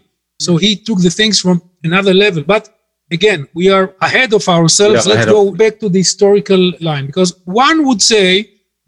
So 0.46 0.50
he 0.64 0.70
took 0.86 0.98
the 1.06 1.14
things 1.20 1.36
from 1.44 1.56
another 1.88 2.14
level. 2.24 2.42
But 2.54 2.64
again, 3.10 3.40
we 3.58 3.64
are 3.76 3.86
ahead 4.08 4.30
of 4.38 4.44
ourselves. 4.56 5.06
Yeah, 5.06 5.14
Let's 5.14 5.26
go 5.36 5.48
of- 5.48 5.56
back 5.62 5.74
to 5.82 5.88
the 5.94 6.00
historical 6.06 6.62
line 6.88 7.06
because 7.10 7.30
one 7.44 7.78
would 7.86 8.02
say, 8.14 8.28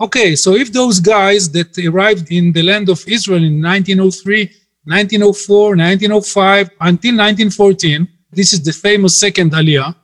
okay, 0.06 0.36
so 0.36 0.48
if 0.62 0.68
those 0.80 0.96
guys 1.00 1.42
that 1.56 1.70
arrived 1.90 2.26
in 2.38 2.44
the 2.56 2.62
land 2.70 2.86
of 2.94 3.00
Israel 3.16 3.42
in 3.50 3.56
1903, 3.62 4.50
1904, 4.84 5.76
1905 5.76 6.70
until 6.90 7.14
1914, 7.16 8.08
this 8.38 8.52
is 8.54 8.60
the 8.68 8.72
famous 8.72 9.12
second 9.24 9.52
Aliyah. 9.52 9.94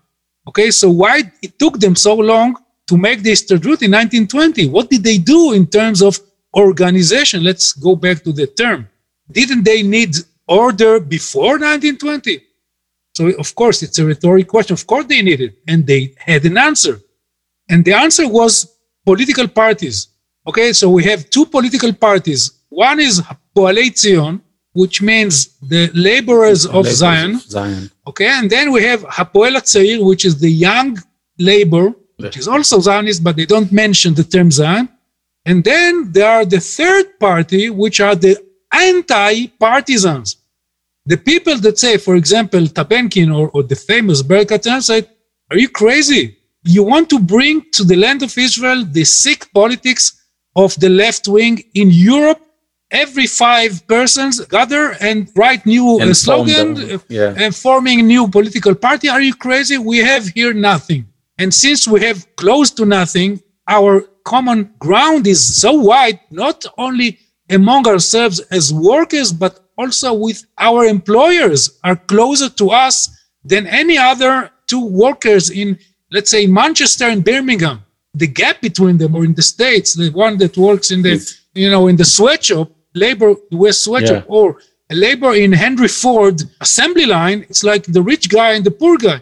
Okay, 0.49 0.71
so 0.71 0.87
why 1.03 1.15
it 1.43 1.59
took 1.59 1.75
them 1.85 1.95
so 1.97 2.15
long 2.15 2.51
to 2.89 2.97
make 2.97 3.23
the 3.23 3.33
Histadrut 3.33 3.83
in 3.83 3.93
1920? 3.93 4.69
What 4.69 4.91
did 4.91 5.03
they 5.05 5.19
do 5.19 5.53
in 5.53 5.67
terms 5.67 6.03
of 6.03 6.19
organization? 6.57 7.45
Let's 7.45 7.73
go 7.73 7.95
back 7.95 8.25
to 8.25 8.33
the 8.33 8.47
term. 8.47 8.89
Didn't 9.31 9.65
they 9.65 9.83
need 9.83 10.17
order 10.47 10.99
before 10.99 11.59
1920? 11.59 12.43
So 13.15 13.27
of 13.45 13.55
course 13.55 13.83
it's 13.83 13.99
a 13.99 14.07
rhetoric 14.07 14.49
question. 14.49 14.75
Of 14.75 14.87
course 14.87 15.07
they 15.07 15.23
needed, 15.23 15.57
and 15.67 15.87
they 15.87 16.15
had 16.19 16.45
an 16.45 16.57
answer, 16.57 17.01
and 17.69 17.85
the 17.85 17.93
answer 17.93 18.27
was 18.29 18.53
political 19.05 19.49
parties. 19.49 20.09
Okay, 20.47 20.73
so 20.73 20.89
we 20.89 21.03
have 21.05 21.29
two 21.29 21.45
political 21.45 21.93
parties. 21.93 22.41
One 22.69 23.01
is 23.01 23.21
Poalei 23.55 23.89
Zion, 23.97 24.41
which 24.73 25.03
means 25.03 25.59
the 25.75 25.91
laborers 25.95 26.65
of 26.65 26.85
Labels 26.85 26.99
Zion. 26.99 27.39
Zion. 27.41 27.91
Okay, 28.07 28.29
and 28.39 28.49
then 28.49 28.71
we 28.73 28.83
have 28.85 29.01
Hapoel 29.03 29.57
Hatzair, 29.57 30.03
which 30.11 30.25
is 30.25 30.39
the 30.39 30.51
young 30.51 30.97
labor, 31.39 31.93
which 32.19 32.37
is 32.37 32.49
also 32.49 32.81
Zionist, 32.81 33.23
but 33.25 33.37
they 33.37 33.47
don't 33.47 33.73
mention 33.73 34.15
the 34.15 34.25
term 34.25 34.51
Zion. 34.51 34.89
And 35.45 35.65
then 35.65 36.13
there 36.13 36.29
are 36.29 36.45
the 36.45 36.61
third 36.61 37.19
party, 37.19 37.71
which 37.71 38.01
are 38.01 38.15
the 38.15 38.37
anti-partisans. 38.73 40.37
The 41.07 41.17
people 41.17 41.57
that 41.59 41.79
say, 41.79 41.97
for 41.97 42.17
example, 42.17 42.61
Tabenkin 42.67 43.35
or, 43.35 43.49
or 43.51 43.63
the 43.63 43.77
famous 43.77 44.21
Berl 44.23 44.45
Katznelson 44.45 44.83
said, 44.83 45.11
are 45.51 45.57
you 45.57 45.69
crazy? 45.69 46.37
You 46.65 46.83
want 46.83 47.09
to 47.11 47.19
bring 47.19 47.65
to 47.73 47.85
the 47.85 47.97
land 47.97 48.23
of 48.23 48.37
Israel 48.37 48.85
the 48.85 49.05
sick 49.05 49.51
politics 49.55 50.23
of 50.55 50.75
the 50.81 50.91
left 50.91 51.27
wing 51.29 51.63
in 51.73 51.91
Europe? 51.91 52.41
Every 52.91 53.27
five 53.27 53.87
persons 53.87 54.41
gather 54.47 54.97
and 55.01 55.31
write 55.35 55.65
new 55.65 55.99
uh, 55.99 56.03
And 56.03 56.17
form 56.17 56.49
slogan, 56.49 56.91
uh, 56.91 56.99
yeah. 57.09 57.35
and 57.37 57.55
forming 57.55 58.07
new 58.07 58.29
political 58.29 58.75
party. 58.75 59.09
Are 59.09 59.21
you 59.21 59.35
crazy? 59.35 59.79
We 59.79 59.99
have 59.99 60.29
here 60.29 60.53
nothing. 60.53 61.08
And 61.39 61.53
since 61.55 61.87
we 61.87 62.01
have 62.03 62.27
close 62.37 62.71
to 62.73 62.85
nothing, 62.85 63.41
our 63.69 64.01
common 64.25 64.73
ground 64.79 65.27
is 65.27 65.61
so 65.61 65.73
wide, 65.73 66.21
not 66.31 66.65
only 66.77 67.19
among 67.51 67.87
ourselves 67.87 68.41
as 68.51 68.73
workers, 68.73 69.33
but 69.33 69.61
also 69.77 70.13
with 70.13 70.45
our 70.59 70.85
employers 70.85 71.79
are 71.85 71.97
closer 71.97 72.49
to 72.51 72.71
us 72.71 73.09
than 73.45 73.67
any 73.67 73.97
other 73.97 74.51
two 74.67 74.85
workers 74.85 75.51
in, 75.51 75.79
let's 76.11 76.31
say, 76.31 76.47
Manchester 76.47 77.05
and 77.07 77.25
Birmingham. 77.25 77.85
The 78.15 78.27
gap 78.27 78.61
between 78.61 78.99
them, 78.99 79.15
or 79.15 79.25
in 79.25 79.35
the 79.35 79.43
States, 79.43 79.95
the 79.95 80.11
one 80.11 80.37
that 80.39 80.57
works 80.57 80.91
in 80.91 81.03
the, 81.03 81.15
you 81.55 81.71
know, 81.71 81.87
in 81.87 81.97
the 81.97 82.05
sweatshop, 82.05 82.71
labor, 82.95 83.35
West 83.53 83.85
sweatshop, 83.85 84.25
Yeah. 84.25 84.35
or 84.37 84.61
a 84.91 84.95
labor 84.95 85.35
in 85.35 85.53
Henry 85.53 85.89
Ford 85.89 86.43
assembly 86.61 87.07
line, 87.07 87.47
it's 87.49 87.63
like 87.63 87.85
the 87.85 88.03
rich 88.03 88.29
guy 88.29 88.53
and 88.55 88.65
the 88.65 88.71
poor 88.73 88.97
guy. 88.97 89.21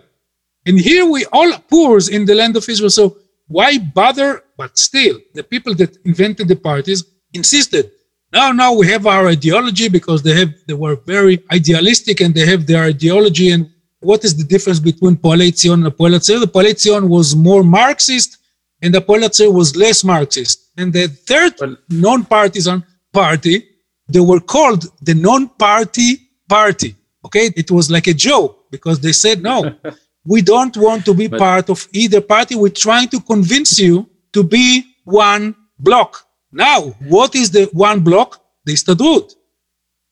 And 0.67 0.79
here 0.79 1.07
we 1.07 1.25
all 1.33 1.53
poors 1.71 2.09
in 2.09 2.25
the 2.27 2.35
land 2.35 2.57
of 2.57 2.69
Israel. 2.69 2.91
So 2.91 3.17
why 3.49 3.79
bother? 3.79 4.43
But 4.57 4.77
still, 4.77 5.21
the 5.35 5.45
people 5.45 5.75
that 5.75 5.97
invented 6.05 6.49
the 6.49 6.57
parties 6.57 7.05
insisted. 7.33 7.91
Now, 8.33 8.51
now 8.53 8.73
we 8.73 8.89
have 8.89 9.07
our 9.07 9.29
ideology 9.29 9.89
because 9.89 10.23
they 10.23 10.35
have 10.41 10.53
they 10.67 10.75
were 10.75 10.97
very 10.97 11.45
idealistic 11.53 12.21
and 12.21 12.35
they 12.35 12.47
have 12.47 12.67
their 12.67 12.85
ideology. 12.85 13.51
And 13.51 13.71
what 14.01 14.25
is 14.25 14.37
the 14.37 14.45
difference 14.45 14.81
between 14.81 15.17
Poalei 15.17 15.57
Zion 15.57 15.85
and 15.85 15.97
Poel 15.97 16.41
The 16.41 16.47
Poalei 16.47 16.79
Zion 16.79 17.09
was 17.09 17.37
more 17.37 17.63
Marxist, 17.63 18.39
and 18.83 18.93
the 18.93 19.01
Poel 19.01 19.53
was 19.53 19.77
less 19.77 20.03
Marxist. 20.03 20.71
And 20.77 20.93
the 20.93 21.07
third 21.09 21.55
non-partisan 21.89 22.85
party, 23.13 23.65
they 24.09 24.21
were 24.21 24.41
called 24.41 24.83
the 25.01 25.15
non-party 25.15 26.11
party. 26.49 26.97
Okay, 27.25 27.51
it 27.57 27.71
was 27.71 27.91
like 27.91 28.07
a 28.07 28.15
joke 28.15 28.71
because 28.71 29.01
they 29.01 29.13
said 29.13 29.43
no. 29.43 29.77
we 30.27 30.43
don't 30.43 30.77
want 30.77 31.05
to 31.07 31.15
be 31.15 31.27
But- 31.29 31.39
part 31.39 31.71
of 31.71 31.89
either 31.93 32.21
party. 32.21 32.55
We're 32.55 32.81
trying 32.89 33.09
to 33.09 33.21
convince 33.21 33.79
you 33.79 34.09
to 34.33 34.43
be 34.43 34.85
one 35.05 35.55
block. 35.79 36.27
Now, 36.53 36.81
what 37.15 37.35
is 37.35 37.51
the 37.51 37.65
one 37.73 38.01
block? 38.01 38.43
The 38.65 38.73
Histadrut. 38.73 39.35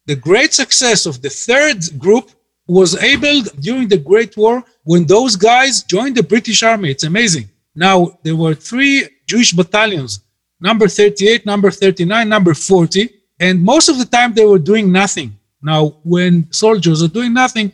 The 0.06 0.16
great 0.16 0.52
success 0.54 1.06
of 1.06 1.22
the 1.22 1.30
third 1.30 1.98
group 1.98 2.30
was 2.66 2.96
able 2.96 3.42
during 3.60 3.88
the 3.88 3.98
Great 3.98 4.36
War 4.36 4.64
when 4.84 5.06
those 5.06 5.36
guys 5.36 5.82
joined 5.82 6.16
the 6.16 6.22
British 6.22 6.62
Army. 6.62 6.90
It's 6.90 7.04
amazing. 7.04 7.48
Now, 7.74 8.18
there 8.22 8.36
were 8.36 8.54
three 8.54 9.08
Jewish 9.26 9.52
battalions 9.52 10.20
number 10.60 10.88
38, 10.88 11.44
number 11.44 11.70
39, 11.70 12.28
number 12.28 12.54
40, 12.54 13.10
and 13.40 13.62
most 13.62 13.88
of 13.88 13.98
the 13.98 14.04
time 14.06 14.32
they 14.32 14.46
were 14.46 14.58
doing 14.58 14.90
nothing. 14.90 15.36
Now, 15.62 15.96
when 16.04 16.50
soldiers 16.52 17.02
are 17.02 17.08
doing 17.08 17.34
nothing, 17.34 17.72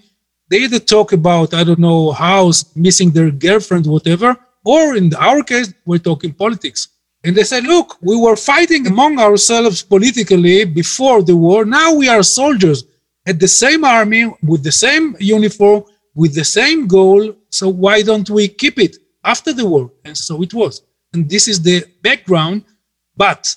they 0.51 0.59
either 0.59 0.81
talk 0.81 1.13
about, 1.13 1.55
I 1.55 1.65
don't 1.65 1.79
know, 1.79 2.11
house, 2.13 2.75
missing 2.77 3.11
their 3.13 3.31
girlfriend, 3.31 3.87
whatever, 3.87 4.37
or 4.65 4.97
in 4.97 5.15
our 5.15 5.43
case, 5.43 5.73
we're 5.87 5.99
talking 5.99 6.33
politics. 6.35 6.89
And 7.23 7.37
they 7.37 7.45
said, 7.45 7.65
look, 7.65 7.97
we 8.01 8.17
were 8.17 8.37
fighting 8.37 8.87
among 8.87 9.19
ourselves 9.19 9.83
politically 9.83 10.65
before 10.65 11.23
the 11.23 11.37
war. 11.37 11.65
Now 11.65 11.95
we 11.95 12.09
are 12.09 12.23
soldiers 12.23 12.85
at 13.27 13.39
the 13.39 13.49
same 13.49 13.85
army, 13.85 14.33
with 14.43 14.65
the 14.65 14.73
same 14.73 15.15
uniform, 15.21 15.85
with 16.15 16.35
the 16.35 16.45
same 16.45 16.87
goal. 16.87 17.35
So 17.51 17.69
why 17.69 18.03
don't 18.03 18.29
we 18.29 18.49
keep 18.49 18.79
it 18.79 18.97
after 19.23 19.53
the 19.53 19.67
war? 19.67 19.93
And 20.05 20.17
so 20.17 20.43
it 20.43 20.53
was. 20.55 20.83
And 21.13 21.29
this 21.29 21.47
is 21.47 21.63
the 21.63 21.85
background, 22.03 22.65
but 23.17 23.55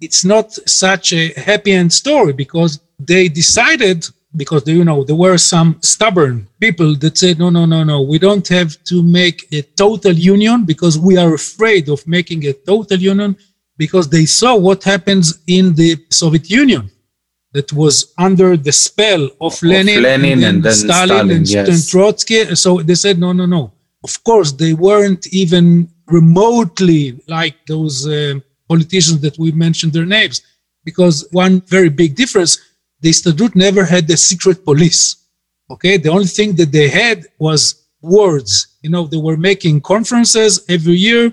it's 0.00 0.24
not 0.24 0.52
such 0.68 1.12
a 1.12 1.32
happy 1.40 1.72
end 1.72 1.92
story 1.92 2.32
because 2.32 2.80
they 2.98 3.28
decided 3.28 4.06
because 4.36 4.66
you 4.66 4.84
know 4.84 5.04
there 5.04 5.16
were 5.16 5.38
some 5.38 5.78
stubborn 5.80 6.48
people 6.60 6.94
that 6.96 7.16
said 7.16 7.38
no 7.38 7.50
no 7.50 7.64
no 7.64 7.84
no 7.84 8.02
we 8.02 8.18
don't 8.18 8.48
have 8.48 8.70
to 8.84 9.02
make 9.02 9.46
a 9.52 9.62
total 9.62 10.12
union 10.12 10.64
because 10.64 10.98
we 10.98 11.16
are 11.16 11.34
afraid 11.34 11.88
of 11.88 12.06
making 12.06 12.44
a 12.46 12.52
total 12.52 12.98
union 12.98 13.36
because 13.76 14.08
they 14.08 14.24
saw 14.24 14.56
what 14.56 14.82
happens 14.84 15.38
in 15.46 15.74
the 15.74 15.96
soviet 16.10 16.50
union 16.50 16.90
that 17.52 17.72
was 17.72 18.12
under 18.18 18.56
the 18.56 18.72
spell 18.72 19.24
of, 19.40 19.52
Of 19.52 19.62
lenin, 19.62 20.02
Lenin 20.02 20.42
and 20.42 20.62
then 20.62 20.72
stalin, 20.72 21.08
Stalin, 21.08 21.30
and, 21.30 21.48
yes. 21.48 21.68
and 21.68 21.88
trotsky. 21.88 22.54
So 22.56 22.80
they 22.82 22.96
said 22.96 23.18
no 23.18 23.32
no 23.32 23.46
no. 23.46 23.72
Of 24.02 24.22
course 24.24 24.52
they 24.52 24.74
weren't 24.74 25.26
even 25.28 25.88
remotely 26.06 27.20
like 27.28 27.56
those 27.66 28.06
uh, 28.06 28.34
politicians 28.68 29.20
that 29.20 29.38
we 29.38 29.52
mentioned 29.52 29.92
their 29.92 30.04
names 30.04 30.42
because 30.84 31.26
one 31.30 31.60
very 31.62 31.88
big 31.88 32.14
difference 32.16 32.58
the 33.04 33.10
Istadrut 33.10 33.54
never 33.54 33.84
had 33.84 34.04
a 34.10 34.16
secret 34.16 34.64
police. 34.64 35.00
Okay, 35.74 35.94
the 35.98 36.10
only 36.16 36.30
thing 36.38 36.50
that 36.60 36.70
they 36.72 36.88
had 36.88 37.18
was 37.38 37.60
words. 38.00 38.50
You 38.84 38.90
know, 38.94 39.04
they 39.12 39.22
were 39.28 39.36
making 39.50 39.74
conferences 39.94 40.52
every 40.76 40.98
year, 41.08 41.24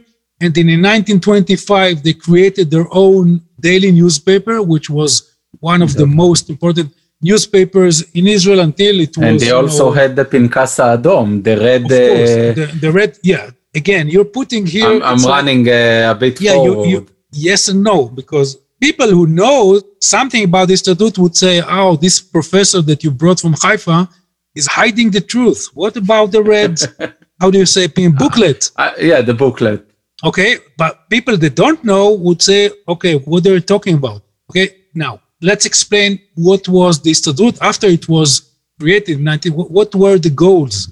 and 0.42 0.50
then 0.56 0.68
in 0.75 0.82
1925 0.82 2.04
they 2.04 2.16
created 2.28 2.66
their 2.70 2.88
own 2.92 3.25
daily 3.68 3.92
newspaper, 4.01 4.56
which 4.74 4.90
was 4.90 5.12
one 5.60 5.82
of 5.82 5.92
the 6.01 6.08
most 6.24 6.50
important 6.50 6.88
newspapers 7.30 7.96
in 8.20 8.28
Israel 8.28 8.60
until 8.70 8.96
it 9.06 9.13
was. 9.16 9.28
And 9.28 9.40
they 9.40 9.48
you 9.48 9.62
also 9.62 9.86
know, 9.86 10.00
had 10.01 10.12
the 10.20 10.25
Pinkas 10.25 10.75
Adom, 10.90 11.28
the 11.48 11.56
red. 11.68 11.84
of 11.84 11.90
course, 11.90 12.36
uh, 12.38 12.54
the, 12.60 12.66
the 12.84 12.92
red. 13.00 13.12
Yeah, 13.32 13.51
again, 13.82 14.06
you're 14.13 14.32
putting 14.40 14.66
here. 14.66 14.92
I'm, 14.92 15.04
I'm 15.10 15.24
running 15.36 15.62
uh, 15.70 16.13
a 16.13 16.16
bit 16.24 16.42
yeah, 16.42 16.56
you, 16.66 16.74
you, 16.92 17.00
yes 17.32 17.62
and 17.70 17.82
no, 17.82 17.98
because 18.20 18.50
people 18.82 19.10
who 19.10 19.28
know 19.28 19.82
something 20.00 20.44
about 20.44 20.68
the 20.68 20.74
Histadrut 20.74 21.18
would 21.18 21.36
say, 21.36 21.62
oh, 21.66 21.96
this 21.96 22.20
professor 22.20 22.82
that 22.82 23.04
you 23.04 23.12
brought 23.12 23.40
from 23.40 23.54
Haifa 23.54 24.10
is 24.56 24.68
hiding 24.68 25.12
the 25.12 25.22
truth. 25.22 25.70
What 25.74 25.96
about 25.96 26.32
the 26.32 26.44
red, 26.44 26.80
how 27.40 27.52
do 27.52 27.60
you 27.60 27.66
say, 27.66 27.88
booklet? 27.88 28.72
Uh, 28.76 28.92
yeah, 29.00 29.22
the 29.22 29.34
booklet. 29.34 29.88
Okay, 30.24 30.58
but 30.78 31.10
people 31.10 31.38
that 31.38 31.56
don't 31.56 31.84
know 31.84 32.12
would 32.12 32.42
say, 32.42 32.70
okay, 32.88 33.16
what 33.20 33.44
they're 33.44 33.60
talking 33.60 33.96
about. 33.96 34.22
Okay, 34.50 34.68
now 34.94 35.22
let's 35.42 35.66
explain 35.66 36.20
what 36.36 36.68
was 36.68 37.02
the 37.02 37.12
Histadrut 37.12 37.58
after 37.62 37.88
it 37.88 38.08
was 38.10 38.52
created 38.80 39.18
in 39.20 39.24
19, 39.24 39.54
what- 39.54 39.94
were 39.96 40.18
the 40.18 40.30
goals? 40.30 40.92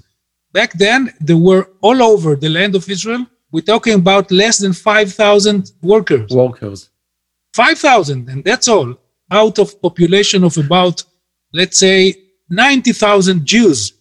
Back 0.52 0.72
then, 0.74 1.12
there 1.20 1.36
were 1.36 1.68
all 1.80 2.02
over 2.02 2.34
the 2.34 2.48
land 2.48 2.74
of 2.74 2.88
Israel, 2.88 3.26
we're 3.52 3.62
talking 3.62 3.94
about 3.94 4.30
less 4.30 4.58
than 4.58 4.72
5,000 4.72 5.72
workers. 5.82 6.30
Workers. 6.30 6.89
5,000, 7.54 8.28
and 8.28 8.44
that's 8.44 8.68
all 8.68 8.96
out 9.30 9.58
of 9.58 9.80
population 9.80 10.44
of 10.44 10.56
about, 10.58 11.02
let's 11.52 11.78
say, 11.78 12.14
90,000 12.50 13.44
Jews. 13.46 13.92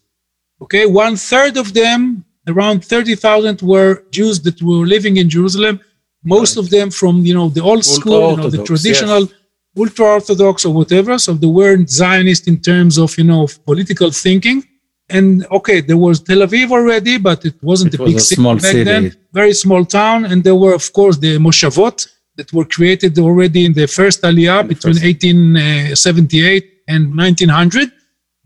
Okay, 0.62 0.86
one 0.86 1.15
third 1.15 1.56
of 1.58 1.74
them, 1.74 2.25
around 2.48 2.84
30,000, 2.84 3.62
were 3.62 4.03
Jews 4.12 4.41
that 4.41 4.62
were 4.62 4.86
living 4.86 5.18
in 5.18 5.29
Jerusalem. 5.29 5.79
Most 6.24 6.58
of 6.58 6.70
them 6.70 6.89
from, 6.89 7.25
you 7.25 7.34
know, 7.34 7.50
the 7.50 7.62
old 7.62 7.86
school, 7.86 8.32
you 8.32 8.38
know, 8.38 8.50
the 8.50 8.63
traditional 8.63 9.22
yes. 9.22 9.34
ultra 9.77 10.06
orthodox 10.06 10.65
or 10.65 10.74
whatever. 10.74 11.18
So 11.18 11.34
they 11.34 11.48
weren't 11.48 11.89
Zionist 11.89 12.48
in 12.48 12.60
terms 12.60 12.98
of, 12.98 13.18
you 13.18 13.24
know, 13.24 13.44
of 13.44 13.63
political 13.65 14.12
thinking. 14.12 14.63
And 15.10 15.46
okay, 15.50 15.82
there 15.82 15.98
was 15.98 16.20
Tel 16.22 16.39
Aviv 16.39 16.72
already, 16.72 17.18
but 17.18 17.46
it 17.46 17.56
wasn't 17.63 17.94
It 17.94 18.00
a 18.00 18.03
was 18.03 18.12
big 18.12 18.18
a 18.18 18.22
city 18.22 18.44
back 18.44 18.60
city. 18.62 18.84
then. 18.84 19.15
Very 19.32 19.53
small 19.53 19.86
town, 19.86 20.25
and 20.25 20.44
there 20.44 20.56
were, 20.56 20.74
of 20.74 20.91
course, 20.94 21.18
the 21.18 21.38
Moshavot 21.38 22.08
that 22.39 22.53
were 22.53 22.69
created 22.77 23.13
already 23.19 23.62
in 23.67 23.74
the 23.79 23.88
first 24.00 24.19
Aliyah 24.29 24.62
between 24.72 24.96
first- 24.96 25.05
1878 25.05 26.63
and 26.94 27.01
1900. 27.16 27.92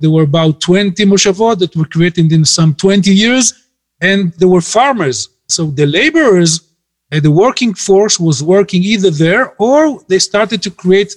There 0.02 0.14
were 0.16 0.28
about 0.34 0.54
20 0.60 1.06
Moshavot 1.06 1.56
that 1.60 1.76
were 1.78 1.90
created 1.96 2.32
in 2.38 2.44
some 2.58 2.72
20 2.74 3.14
years, 3.24 3.46
and 4.02 4.20
there 4.40 4.52
were 4.56 4.66
farmers. 4.78 5.18
So 5.56 5.62
the 5.80 5.86
laborers, 5.86 6.54
uh, 7.12 7.20
the 7.28 7.34
working 7.46 7.74
force 7.88 8.16
was 8.20 8.38
working 8.56 8.82
either 8.94 9.12
there 9.12 9.44
or 9.68 9.80
they 10.10 10.20
started 10.20 10.60
to 10.64 10.72
create 10.84 11.12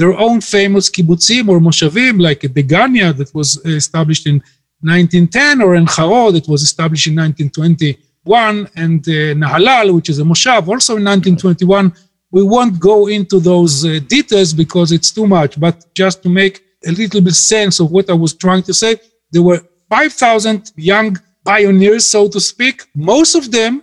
their 0.00 0.14
own 0.26 0.38
famous 0.56 0.84
kibbutzim 0.94 1.44
or 1.48 1.58
moshavim, 1.68 2.14
like 2.28 2.40
Degania 2.58 3.08
that 3.18 3.30
was 3.38 3.48
established 3.64 4.26
in 4.32 4.36
1910, 4.82 5.62
or 5.64 5.70
Ein 5.74 5.88
Harod 5.96 6.34
that 6.36 6.46
was 6.52 6.60
established 6.62 7.06
in 7.10 7.16
1921, 7.16 8.68
and 8.84 9.00
uh, 9.08 9.12
Nahalal, 9.42 9.86
which 9.96 10.08
is 10.12 10.18
a 10.20 10.26
moshav, 10.32 10.62
also 10.72 10.92
in 11.00 11.04
1921. 11.04 11.92
We 12.30 12.42
won't 12.42 12.78
go 12.78 13.08
into 13.08 13.40
those 13.40 13.84
uh, 13.84 14.00
details 14.06 14.52
because 14.52 14.92
it's 14.92 15.10
too 15.10 15.26
much, 15.26 15.58
but 15.58 15.76
just 15.94 16.22
to 16.22 16.28
make 16.28 16.62
a 16.86 16.92
little 16.92 17.20
bit 17.20 17.34
sense 17.34 17.80
of 17.80 17.90
what 17.90 18.10
I 18.10 18.14
was 18.14 18.34
trying 18.34 18.62
to 18.64 18.74
say, 18.74 18.96
there 19.32 19.42
were 19.42 19.60
5,000 19.90 20.72
young 20.76 21.18
pioneers, 21.44 22.10
so 22.10 22.28
to 22.28 22.40
speak, 22.40 22.86
most 22.94 23.34
of 23.34 23.50
them 23.50 23.82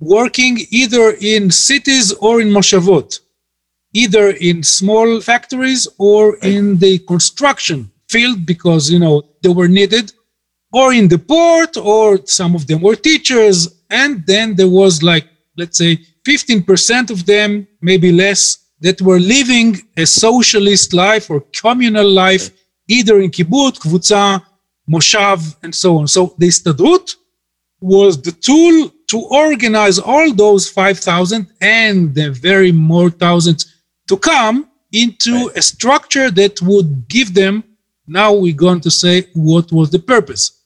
working 0.00 0.58
either 0.70 1.16
in 1.20 1.50
cities 1.50 2.12
or 2.14 2.40
in 2.40 2.48
moshavot 2.48 3.20
either 3.92 4.30
in 4.30 4.62
small 4.62 5.20
factories 5.20 5.86
or 5.98 6.36
in 6.38 6.78
the 6.78 6.98
construction 7.00 7.90
field 8.08 8.44
because 8.46 8.90
you 8.90 8.98
know 8.98 9.22
they 9.42 9.48
were 9.48 9.68
needed 9.68 10.12
or 10.72 10.92
in 10.92 11.08
the 11.08 11.18
port 11.18 11.76
or 11.76 12.18
some 12.26 12.54
of 12.54 12.66
them 12.66 12.80
were 12.80 12.96
teachers 12.96 13.82
and 13.90 14.26
then 14.26 14.54
there 14.54 14.68
was 14.68 15.02
like 15.02 15.26
let's 15.56 15.78
say 15.78 15.98
15% 16.26 17.10
of 17.10 17.26
them 17.26 17.66
maybe 17.80 18.12
less 18.12 18.58
that 18.80 19.00
were 19.00 19.20
living 19.20 19.80
a 19.96 20.06
socialist 20.06 20.92
life 20.92 21.30
or 21.30 21.40
communal 21.60 22.08
life 22.08 22.50
either 22.88 23.20
in 23.20 23.30
kibbutz 23.30 23.78
kvutza 23.78 24.42
moshav 24.88 25.56
and 25.62 25.74
so 25.74 25.98
on 25.98 26.06
so 26.08 26.34
the 26.38 26.46
istadrut 26.46 27.16
was 27.80 28.20
the 28.22 28.32
tool 28.32 28.90
to 29.08 29.18
organize 29.30 29.98
all 29.98 30.32
those 30.32 30.70
5,000 30.70 31.46
and 31.60 32.14
the 32.14 32.30
very 32.30 32.72
more 32.72 33.10
thousands 33.10 33.82
to 34.08 34.16
come 34.16 34.68
into 34.92 35.50
a 35.56 35.60
structure 35.62 36.30
that 36.30 36.62
would 36.62 37.08
give 37.08 37.34
them, 37.34 37.64
now 38.06 38.32
we're 38.32 38.54
going 38.54 38.80
to 38.80 38.90
say 38.90 39.26
what 39.34 39.72
was 39.72 39.90
the 39.90 39.98
purpose. 39.98 40.62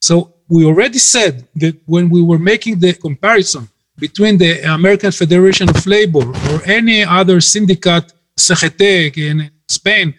So 0.00 0.34
we 0.48 0.64
already 0.64 0.98
said 0.98 1.46
that 1.56 1.76
when 1.86 2.08
we 2.08 2.22
were 2.22 2.38
making 2.38 2.78
the 2.78 2.94
comparison 2.94 3.68
between 4.00 4.38
the 4.38 4.52
American 4.78 5.12
Federation 5.12 5.68
of 5.68 5.86
Labor 5.86 6.26
or 6.50 6.56
any 6.64 7.04
other 7.04 7.40
syndicate, 7.40 8.12
CGT 8.36 9.16
in 9.30 9.50
Spain, 9.68 10.14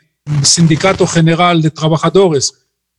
Sindicato 0.53 1.05
General 1.13 1.59
de 1.59 1.69
Trabajadores, 1.69 2.51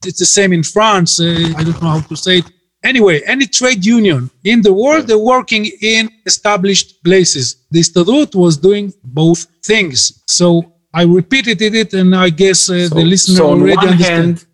it's 0.05 0.19
the 0.19 0.25
same 0.25 0.51
in 0.53 0.63
France, 0.63 1.19
uh, 1.19 1.53
I 1.57 1.63
don't 1.63 1.81
know 1.81 1.89
how 1.95 2.01
to 2.01 2.15
say 2.15 2.39
it, 2.39 2.45
Anyway, 2.83 3.21
any 3.25 3.45
trade 3.45 3.85
union 3.85 4.29
in 4.43 4.61
the 4.61 4.73
world, 4.73 5.07
they're 5.07 5.17
working 5.17 5.65
in 5.81 6.09
established 6.25 7.01
places. 7.01 7.55
The 7.71 7.79
Istadrut 7.79 8.35
was 8.35 8.57
doing 8.57 8.93
both 9.05 9.47
things. 9.63 10.21
So 10.27 10.73
I 10.93 11.03
repeated 11.03 11.61
it, 11.61 11.93
and 11.93 12.13
I 12.13 12.29
guess 12.29 12.69
uh, 12.69 12.89
So, 12.89 12.95
the 12.95 13.05
listener 13.05 13.37
so 13.37 13.51
on 13.51 13.61
already 13.61 13.77
one 13.77 13.87
understand. 13.87 14.25
hand, 14.25 14.45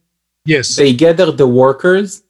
yes, 0.46 0.76
they 0.76 0.94
gathered 0.94 1.38
the 1.38 1.48
workers, 1.48 2.22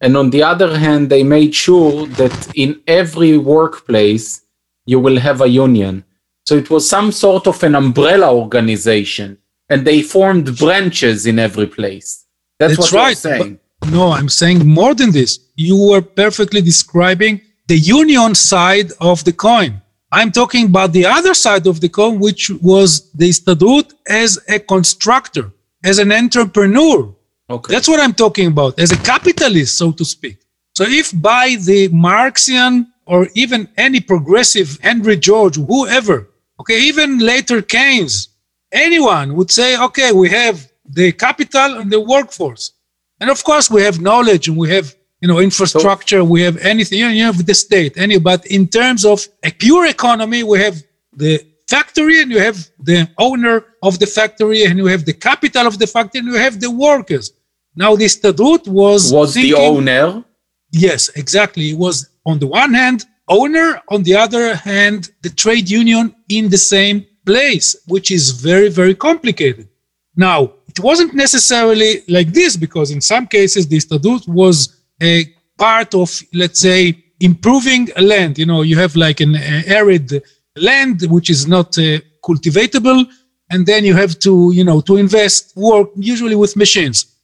and 0.00 0.16
on 0.16 0.30
the 0.30 0.42
other 0.42 0.78
hand, 0.78 1.10
they 1.10 1.22
made 1.22 1.54
sure 1.54 2.06
that 2.06 2.52
in 2.54 2.80
every 2.86 3.36
workplace 3.36 4.42
you 4.86 5.00
will 5.00 5.18
have 5.18 5.40
a 5.40 5.48
union. 5.48 6.04
So 6.46 6.56
it 6.56 6.70
was 6.70 6.88
some 6.88 7.12
sort 7.12 7.46
of 7.46 7.62
an 7.62 7.74
umbrella 7.74 8.34
organization, 8.34 9.38
and 9.68 9.86
they 9.86 10.02
formed 10.02 10.56
branches 10.56 11.26
in 11.26 11.38
every 11.38 11.66
place. 11.66 12.24
That's, 12.58 12.76
That's 12.76 12.78
what 12.78 12.92
you're 12.92 13.02
right, 13.02 13.16
saying. 13.16 13.58
no, 13.90 14.12
I'm 14.12 14.28
saying 14.28 14.66
more 14.66 14.94
than 14.94 15.10
this. 15.10 15.40
You 15.56 15.76
were 15.76 16.00
perfectly 16.00 16.62
describing 16.62 17.42
the 17.66 17.78
union 17.78 18.34
side 18.34 18.92
of 19.00 19.24
the 19.24 19.32
coin. 19.32 19.82
I'm 20.10 20.32
talking 20.32 20.66
about 20.66 20.92
the 20.92 21.04
other 21.04 21.34
side 21.34 21.66
of 21.66 21.80
the 21.80 21.88
coin, 21.90 22.18
which 22.18 22.50
was 22.62 23.12
the 23.12 23.28
Istadrut 23.28 23.92
as 24.08 24.38
a 24.48 24.58
constructor, 24.58 25.52
as 25.84 25.98
an 25.98 26.10
entrepreneur. 26.12 27.14
Okay. 27.50 27.72
That's 27.72 27.88
what 27.88 28.00
I'm 28.00 28.14
talking 28.14 28.48
about, 28.48 28.78
as 28.78 28.92
a 28.92 28.96
capitalist, 28.98 29.78
so 29.78 29.92
to 29.92 30.04
speak. 30.04 30.38
So 30.74 30.84
if 30.84 31.10
by 31.20 31.56
the 31.60 31.88
Marxian 31.88 32.86
or 33.06 33.28
even 33.34 33.68
any 33.76 34.00
progressive 34.00 34.78
Henry 34.82 35.16
George, 35.16 35.56
whoever, 35.56 36.28
okay, 36.60 36.80
even 36.82 37.18
later 37.18 37.62
Keynes, 37.62 38.28
anyone 38.70 39.34
would 39.34 39.50
say, 39.50 39.78
okay, 39.78 40.12
we 40.12 40.28
have 40.28 40.70
the 40.84 41.12
capital 41.12 41.78
and 41.78 41.90
the 41.90 42.00
workforce. 42.00 42.72
And 43.20 43.30
of 43.30 43.42
course, 43.42 43.70
we 43.70 43.82
have 43.82 44.00
knowledge 44.00 44.48
and 44.48 44.56
we 44.56 44.68
have, 44.70 44.94
you 45.20 45.28
know, 45.28 45.38
infrastructure, 45.38 46.22
we 46.22 46.42
have 46.42 46.58
anything, 46.58 46.98
you 46.98 47.24
have 47.24 47.44
the 47.44 47.54
state, 47.54 47.96
any, 47.96 48.18
but 48.18 48.46
in 48.46 48.68
terms 48.68 49.04
of 49.04 49.26
a 49.42 49.50
pure 49.50 49.86
economy, 49.86 50.42
we 50.42 50.60
have 50.60 50.82
the 51.16 51.44
factory 51.68 52.22
and 52.22 52.30
you 52.30 52.40
have 52.40 52.58
the 52.80 53.08
owner 53.18 53.64
of 53.82 53.98
the 53.98 54.06
factory 54.06 54.64
and 54.64 54.78
you 54.78 54.86
have 54.86 55.04
the 55.04 55.12
capital 55.12 55.66
of 55.66 55.78
the 55.78 55.86
factory 55.86 56.20
and 56.20 56.28
you 56.28 56.34
have 56.34 56.58
the 56.60 56.70
workers. 56.70 57.32
Now, 57.76 57.94
this 57.94 58.18
Stadrut 58.18 58.66
was 58.66 59.12
was 59.12 59.34
the 59.34 59.54
owner. 59.54 60.24
Yes, 60.72 61.08
exactly. 61.10 61.70
It 61.70 61.78
was 61.78 62.08
on 62.26 62.38
the 62.38 62.46
one 62.46 62.74
hand 62.74 63.04
owner, 63.28 63.80
on 63.88 64.02
the 64.02 64.16
other 64.16 64.54
hand 64.54 65.10
the 65.22 65.30
trade 65.30 65.68
union 65.68 66.14
in 66.28 66.48
the 66.48 66.58
same 66.58 67.06
place, 67.24 67.76
which 67.86 68.10
is 68.10 68.30
very 68.30 68.68
very 68.68 68.94
complicated. 68.94 69.68
Now 70.16 70.54
it 70.66 70.80
wasn't 70.80 71.14
necessarily 71.14 72.02
like 72.08 72.32
this 72.32 72.56
because 72.56 72.90
in 72.90 73.00
some 73.00 73.26
cases 73.26 73.68
the 73.68 73.76
Histadrut 73.76 74.26
was 74.28 74.56
a 75.02 75.14
part 75.58 75.94
of, 75.94 76.08
let's 76.32 76.60
say, 76.60 77.04
improving 77.20 77.88
land. 78.00 78.38
You 78.38 78.46
know, 78.46 78.62
you 78.62 78.78
have 78.78 78.96
like 78.96 79.20
an 79.20 79.36
arid 79.80 80.22
land 80.60 81.02
which 81.08 81.30
is 81.30 81.46
not 81.46 81.78
uh, 81.78 81.98
cultivatable, 82.24 83.06
and 83.50 83.66
then 83.66 83.84
you 83.84 83.94
have 83.94 84.18
to, 84.20 84.52
you 84.52 84.64
know, 84.64 84.80
to 84.82 84.96
invest 84.96 85.56
work 85.56 85.88
usually 85.96 86.36
with 86.36 86.56
machines, 86.56 87.16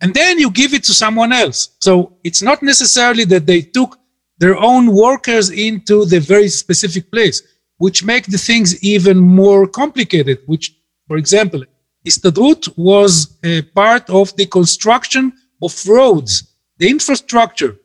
and 0.00 0.14
then 0.14 0.38
you 0.38 0.50
give 0.50 0.74
it 0.74 0.84
to 0.84 0.94
someone 0.94 1.32
else. 1.32 1.76
So 1.80 2.18
it's 2.24 2.42
not 2.42 2.62
necessarily 2.62 3.24
that 3.24 3.46
they 3.46 3.62
took 3.62 3.98
their 4.38 4.56
own 4.56 4.94
workers 4.94 5.50
into 5.50 6.04
the 6.04 6.20
very 6.20 6.48
specific 6.48 7.10
place, 7.10 7.42
which 7.78 8.04
make 8.04 8.26
the 8.26 8.38
things 8.38 8.82
even 8.82 9.18
more 9.18 9.66
complicated. 9.66 10.38
Which, 10.46 10.76
for 11.06 11.16
example, 11.16 11.64
Histadrut 12.06 12.68
was 12.76 13.38
a 13.42 13.62
part 13.62 14.08
of 14.10 14.34
the 14.36 14.46
construction 14.46 15.32
of 15.62 15.74
roads, 15.86 16.54
the 16.78 16.88
infrastructure. 16.88 17.76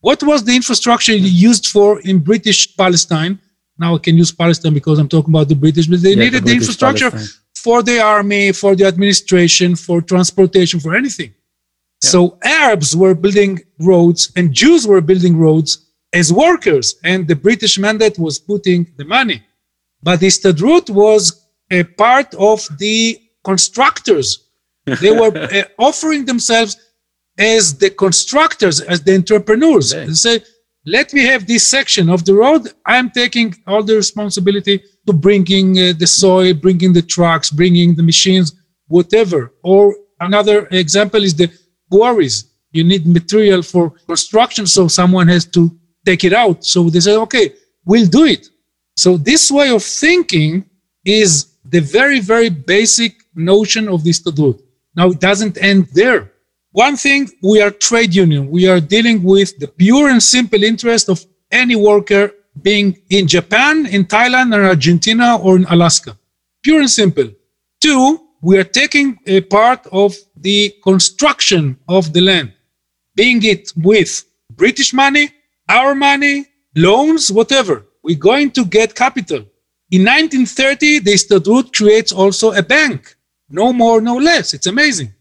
What 0.00 0.22
was 0.22 0.44
the 0.44 0.54
infrastructure 0.54 1.14
used 1.14 1.66
for 1.66 2.00
in 2.00 2.20
British 2.20 2.76
Palestine? 2.76 3.40
Now 3.78 3.94
I 3.94 3.98
can 3.98 4.16
use 4.16 4.32
Palestine 4.32 4.74
because 4.74 4.98
I'm 4.98 5.08
talking 5.08 5.32
about 5.32 5.48
the 5.48 5.54
British, 5.54 5.86
but 5.86 6.02
they 6.02 6.10
yeah, 6.10 6.24
needed 6.24 6.42
the, 6.42 6.50
the 6.50 6.56
infrastructure 6.56 7.10
Palestine. 7.10 7.42
for 7.54 7.82
the 7.82 8.00
army, 8.00 8.52
for 8.52 8.74
the 8.74 8.84
administration, 8.84 9.76
for 9.76 10.00
transportation, 10.00 10.80
for 10.80 10.94
anything. 10.94 11.34
Yeah. 12.02 12.10
So 12.10 12.38
Arabs 12.42 12.96
were 12.96 13.14
building 13.14 13.60
roads 13.80 14.32
and 14.36 14.52
Jews 14.52 14.86
were 14.86 15.00
building 15.00 15.36
roads 15.36 15.84
as 16.12 16.32
workers, 16.32 16.96
and 17.04 17.28
the 17.28 17.36
British 17.36 17.78
mandate 17.78 18.18
was 18.18 18.38
putting 18.38 18.86
the 18.96 19.04
money. 19.04 19.42
But 20.02 20.20
the 20.20 20.28
Histadrut 20.28 20.90
was 20.90 21.46
a 21.70 21.84
part 21.84 22.34
of 22.34 22.66
the 22.78 23.20
constructors. 23.44 24.46
They 25.00 25.10
were 25.10 25.36
uh, 25.52 25.64
offering 25.78 26.24
themselves 26.24 26.76
as 27.38 27.76
the 27.76 27.90
constructors, 27.90 28.80
as 28.80 29.02
the 29.02 29.14
entrepreneurs. 29.14 29.90
They 29.90 30.12
say, 30.12 30.40
let 30.88 31.12
me 31.12 31.22
have 31.24 31.46
this 31.46 31.68
section 31.68 32.08
of 32.08 32.24
the 32.24 32.34
road. 32.34 32.72
I'm 32.86 33.10
taking 33.10 33.54
all 33.66 33.82
the 33.82 33.96
responsibility 33.96 34.82
to 35.06 35.12
bringing 35.12 35.78
uh, 35.78 35.92
the 35.98 36.06
soil, 36.06 36.54
bringing 36.54 36.92
the 36.94 37.02
trucks, 37.02 37.50
bringing 37.50 37.94
the 37.94 38.02
machines, 38.02 38.54
whatever. 38.86 39.52
Or 39.62 39.94
another 40.18 40.66
example 40.70 41.22
is 41.22 41.34
the 41.34 41.50
quarries. 41.90 42.36
You 42.72 42.84
need 42.84 43.06
material 43.06 43.62
for 43.62 43.90
construction, 44.06 44.66
so 44.66 44.88
someone 44.88 45.28
has 45.28 45.44
to 45.56 45.70
take 46.06 46.24
it 46.24 46.32
out. 46.32 46.64
So 46.64 46.88
they 46.88 47.00
say, 47.00 47.16
okay, 47.16 47.52
we'll 47.84 48.06
do 48.06 48.24
it. 48.24 48.48
So 48.96 49.18
this 49.18 49.50
way 49.50 49.70
of 49.70 49.82
thinking 49.82 50.64
is 51.04 51.30
the 51.64 51.80
very, 51.80 52.20
very 52.20 52.48
basic 52.48 53.12
notion 53.34 53.88
of 53.88 54.04
this 54.04 54.20
Histadrut. 54.20 54.60
Now 54.96 55.10
it 55.10 55.20
doesn't 55.20 55.62
end 55.62 55.88
there. 55.92 56.32
One 56.72 56.96
thing, 56.96 57.28
we 57.42 57.60
are 57.60 57.70
trade 57.70 58.14
union. 58.14 58.50
We 58.50 58.68
are 58.68 58.80
dealing 58.80 59.22
with 59.22 59.58
the 59.58 59.68
pure 59.68 60.08
and 60.08 60.22
simple 60.22 60.62
interest 60.62 61.08
of 61.08 61.24
any 61.50 61.76
worker 61.76 62.32
being 62.60 62.98
in 63.10 63.26
Japan, 63.26 63.86
in 63.86 64.04
Thailand, 64.04 64.54
or 64.54 64.64
Argentina, 64.64 65.38
or 65.38 65.56
in 65.56 65.64
Alaska. 65.64 66.18
Pure 66.62 66.80
and 66.80 66.90
simple. 66.90 67.30
Two, 67.80 68.20
we 68.42 68.58
are 68.58 68.64
taking 68.64 69.18
a 69.26 69.40
part 69.40 69.86
of 69.92 70.14
the 70.36 70.74
construction 70.82 71.78
of 71.88 72.12
the 72.12 72.20
land, 72.20 72.52
being 73.14 73.42
it 73.44 73.72
with 73.76 74.24
British 74.56 74.92
money 74.92 75.30
our 75.68 75.94
money, 75.94 76.46
loans, 76.74 77.30
whatever. 77.30 77.86
We're 78.02 78.18
going 78.18 78.50
to 78.52 78.64
get 78.64 78.94
capital. 78.94 79.44
In 79.90 80.02
1930, 80.04 81.00
the 81.00 81.12
Histadrut 81.12 81.74
creates 81.74 82.12
also 82.12 82.52
a 82.52 82.62
bank. 82.62 83.16
No 83.50 83.72
more, 83.72 84.00
no 84.00 84.16
less. 84.16 84.54
It's 84.54 84.66
amazing. 84.66 85.14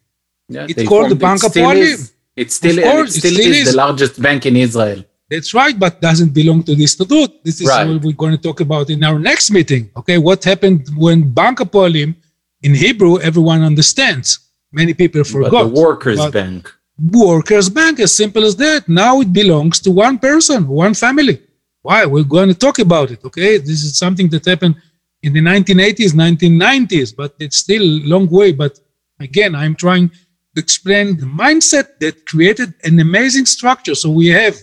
Yeah, 0.49 0.67
it's 0.69 0.87
called 0.87 1.11
the 1.11 1.15
Bank 1.15 1.43
of 1.43 1.51
Hapoalim. 1.51 2.11
It 2.35 2.51
still, 2.51 2.81
course, 2.83 3.15
it 3.15 3.19
still, 3.19 3.31
it 3.31 3.35
still 3.35 3.51
is, 3.51 3.67
is, 3.67 3.71
the 3.71 3.77
largest 3.77 4.21
bank 4.21 4.45
in 4.45 4.55
Israel. 4.55 5.03
That's 5.29 5.53
right, 5.53 5.77
but 5.77 5.99
doesn't 5.99 6.29
belong 6.29 6.63
to 6.63 6.75
the 6.75 6.83
Histadrut. 6.83 7.43
This 7.43 7.59
is 7.59 7.67
right. 7.67 7.85
what 7.87 8.01
we're 8.01 8.13
going 8.13 8.31
to 8.31 8.41
talk 8.41 8.61
about 8.61 8.89
in 8.89 9.03
our 9.03 9.19
next 9.19 9.51
meeting. 9.51 9.89
Okay, 9.97 10.17
what 10.17 10.43
happened 10.43 10.87
when 10.95 11.29
Bank 11.33 11.59
Hapoalim, 11.59 12.15
in 12.61 12.73
Hebrew, 12.73 13.19
everyone 13.19 13.61
understands. 13.61 14.39
Many 14.71 14.93
people 14.93 15.23
forgot. 15.23 15.51
But 15.51 15.63
the 15.65 15.81
workers' 15.81 16.17
but 16.17 16.33
bank 16.33 16.73
workers' 16.99 17.69
bank, 17.69 17.99
as 17.99 18.15
simple 18.15 18.43
as 18.43 18.55
that. 18.57 18.87
Now 18.87 19.21
it 19.21 19.31
belongs 19.31 19.79
to 19.81 19.91
one 19.91 20.17
person, 20.17 20.67
one 20.67 20.93
family. 20.93 21.41
Why? 21.81 22.05
We're 22.05 22.23
going 22.23 22.49
to 22.49 22.55
talk 22.55 22.79
about 22.79 23.11
it. 23.11 23.23
Okay, 23.23 23.57
this 23.57 23.83
is 23.83 23.97
something 23.97 24.27
that 24.29 24.45
happened 24.45 24.75
in 25.21 25.33
the 25.33 25.41
1980s, 25.41 26.13
1990s, 26.13 27.15
but 27.15 27.35
it's 27.39 27.57
still 27.57 27.83
a 27.83 28.05
long 28.05 28.27
way. 28.27 28.51
But 28.51 28.79
again, 29.19 29.55
I'm 29.55 29.75
trying 29.75 30.11
explain 30.57 31.17
the 31.17 31.25
mindset 31.25 31.99
that 31.99 32.25
created 32.25 32.73
an 32.83 32.99
amazing 32.99 33.45
structure. 33.45 33.95
So 33.95 34.09
we 34.09 34.27
have 34.27 34.55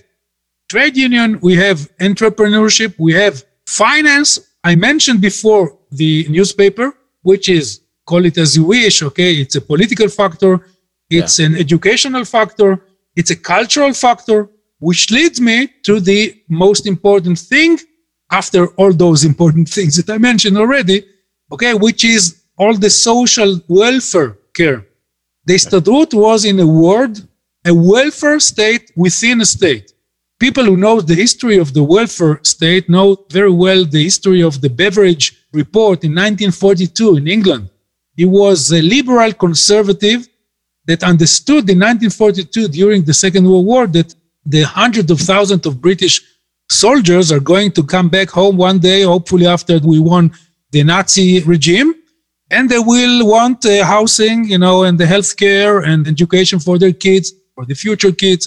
trade 0.68 0.96
union, 0.96 1.38
we 1.40 1.54
have 1.56 1.78
entrepreneurship, 1.98 2.94
we 2.98 3.12
have 3.14 3.44
finance. 3.66 4.38
I 4.62 4.74
mentioned 4.74 5.20
before 5.20 5.78
the 5.90 6.26
newspaper, 6.28 6.92
which 7.22 7.48
is 7.48 7.80
call 8.06 8.24
it 8.24 8.36
as 8.38 8.56
you 8.56 8.64
wish. 8.64 9.02
Okay, 9.02 9.34
it's 9.34 9.54
a 9.54 9.60
political 9.60 10.08
factor 10.08 10.64
it's 11.10 11.38
yeah. 11.38 11.46
an 11.46 11.56
educational 11.56 12.24
factor, 12.24 12.84
it's 13.16 13.30
a 13.30 13.36
cultural 13.36 13.92
factor, 13.92 14.48
which 14.78 15.10
leads 15.10 15.40
me 15.40 15.68
to 15.84 16.00
the 16.00 16.42
most 16.48 16.86
important 16.86 17.38
thing 17.38 17.78
after 18.30 18.68
all 18.74 18.92
those 18.92 19.24
important 19.24 19.68
things 19.76 19.96
that 19.96 20.12
I 20.12 20.18
mentioned 20.18 20.58
already, 20.58 21.04
okay, 21.52 21.74
which 21.74 22.04
is 22.04 22.42
all 22.56 22.74
the 22.74 22.90
social 22.90 23.60
welfare 23.68 24.38
care. 24.54 24.86
The 25.46 25.54
Histadrut 25.54 26.14
was, 26.14 26.44
in 26.44 26.58
a 26.60 26.66
word, 26.66 27.20
a 27.66 27.74
welfare 27.74 28.40
state 28.40 28.90
within 28.96 29.40
a 29.40 29.46
state. 29.46 29.92
People 30.38 30.64
who 30.64 30.76
know 30.76 31.00
the 31.00 31.14
history 31.14 31.58
of 31.58 31.72
the 31.72 31.84
welfare 31.84 32.40
state 32.42 32.88
know 32.88 33.24
very 33.30 33.52
well 33.52 33.84
the 33.84 34.02
history 34.02 34.42
of 34.42 34.60
the 34.60 34.70
Beveridge 34.70 35.46
Report 35.52 36.02
in 36.04 36.10
1942 36.10 37.16
in 37.16 37.28
England. 37.28 37.70
He 38.16 38.24
was 38.24 38.72
a 38.72 38.82
liberal 38.82 39.32
conservative 39.32 40.28
that 40.86 41.02
understood 41.02 41.68
in 41.70 41.78
1942 41.78 42.68
during 42.68 43.02
the 43.02 43.14
Second 43.14 43.48
World 43.48 43.66
War 43.66 43.86
that 43.88 44.14
the 44.44 44.62
hundreds 44.62 45.10
of 45.10 45.20
thousands 45.20 45.66
of 45.66 45.80
British 45.80 46.20
soldiers 46.68 47.30
are 47.32 47.40
going 47.40 47.72
to 47.72 47.82
come 47.82 48.08
back 48.08 48.30
home 48.30 48.56
one 48.56 48.78
day, 48.78 49.02
hopefully 49.02 49.46
after 49.46 49.78
we 49.78 49.98
won 49.98 50.32
the 50.70 50.82
Nazi 50.82 51.40
regime, 51.40 51.94
and 52.54 52.70
they 52.70 52.78
will 52.78 53.26
want 53.26 53.66
uh, 53.66 53.84
housing, 53.84 54.38
you 54.52 54.58
know, 54.58 54.84
and 54.84 54.96
the 54.98 55.06
health 55.14 55.36
care 55.36 55.80
and 55.80 56.06
education 56.06 56.58
for 56.60 56.78
their 56.78 56.92
kids, 56.92 57.26
for 57.54 57.64
the 57.66 57.74
future 57.74 58.12
kids, 58.12 58.42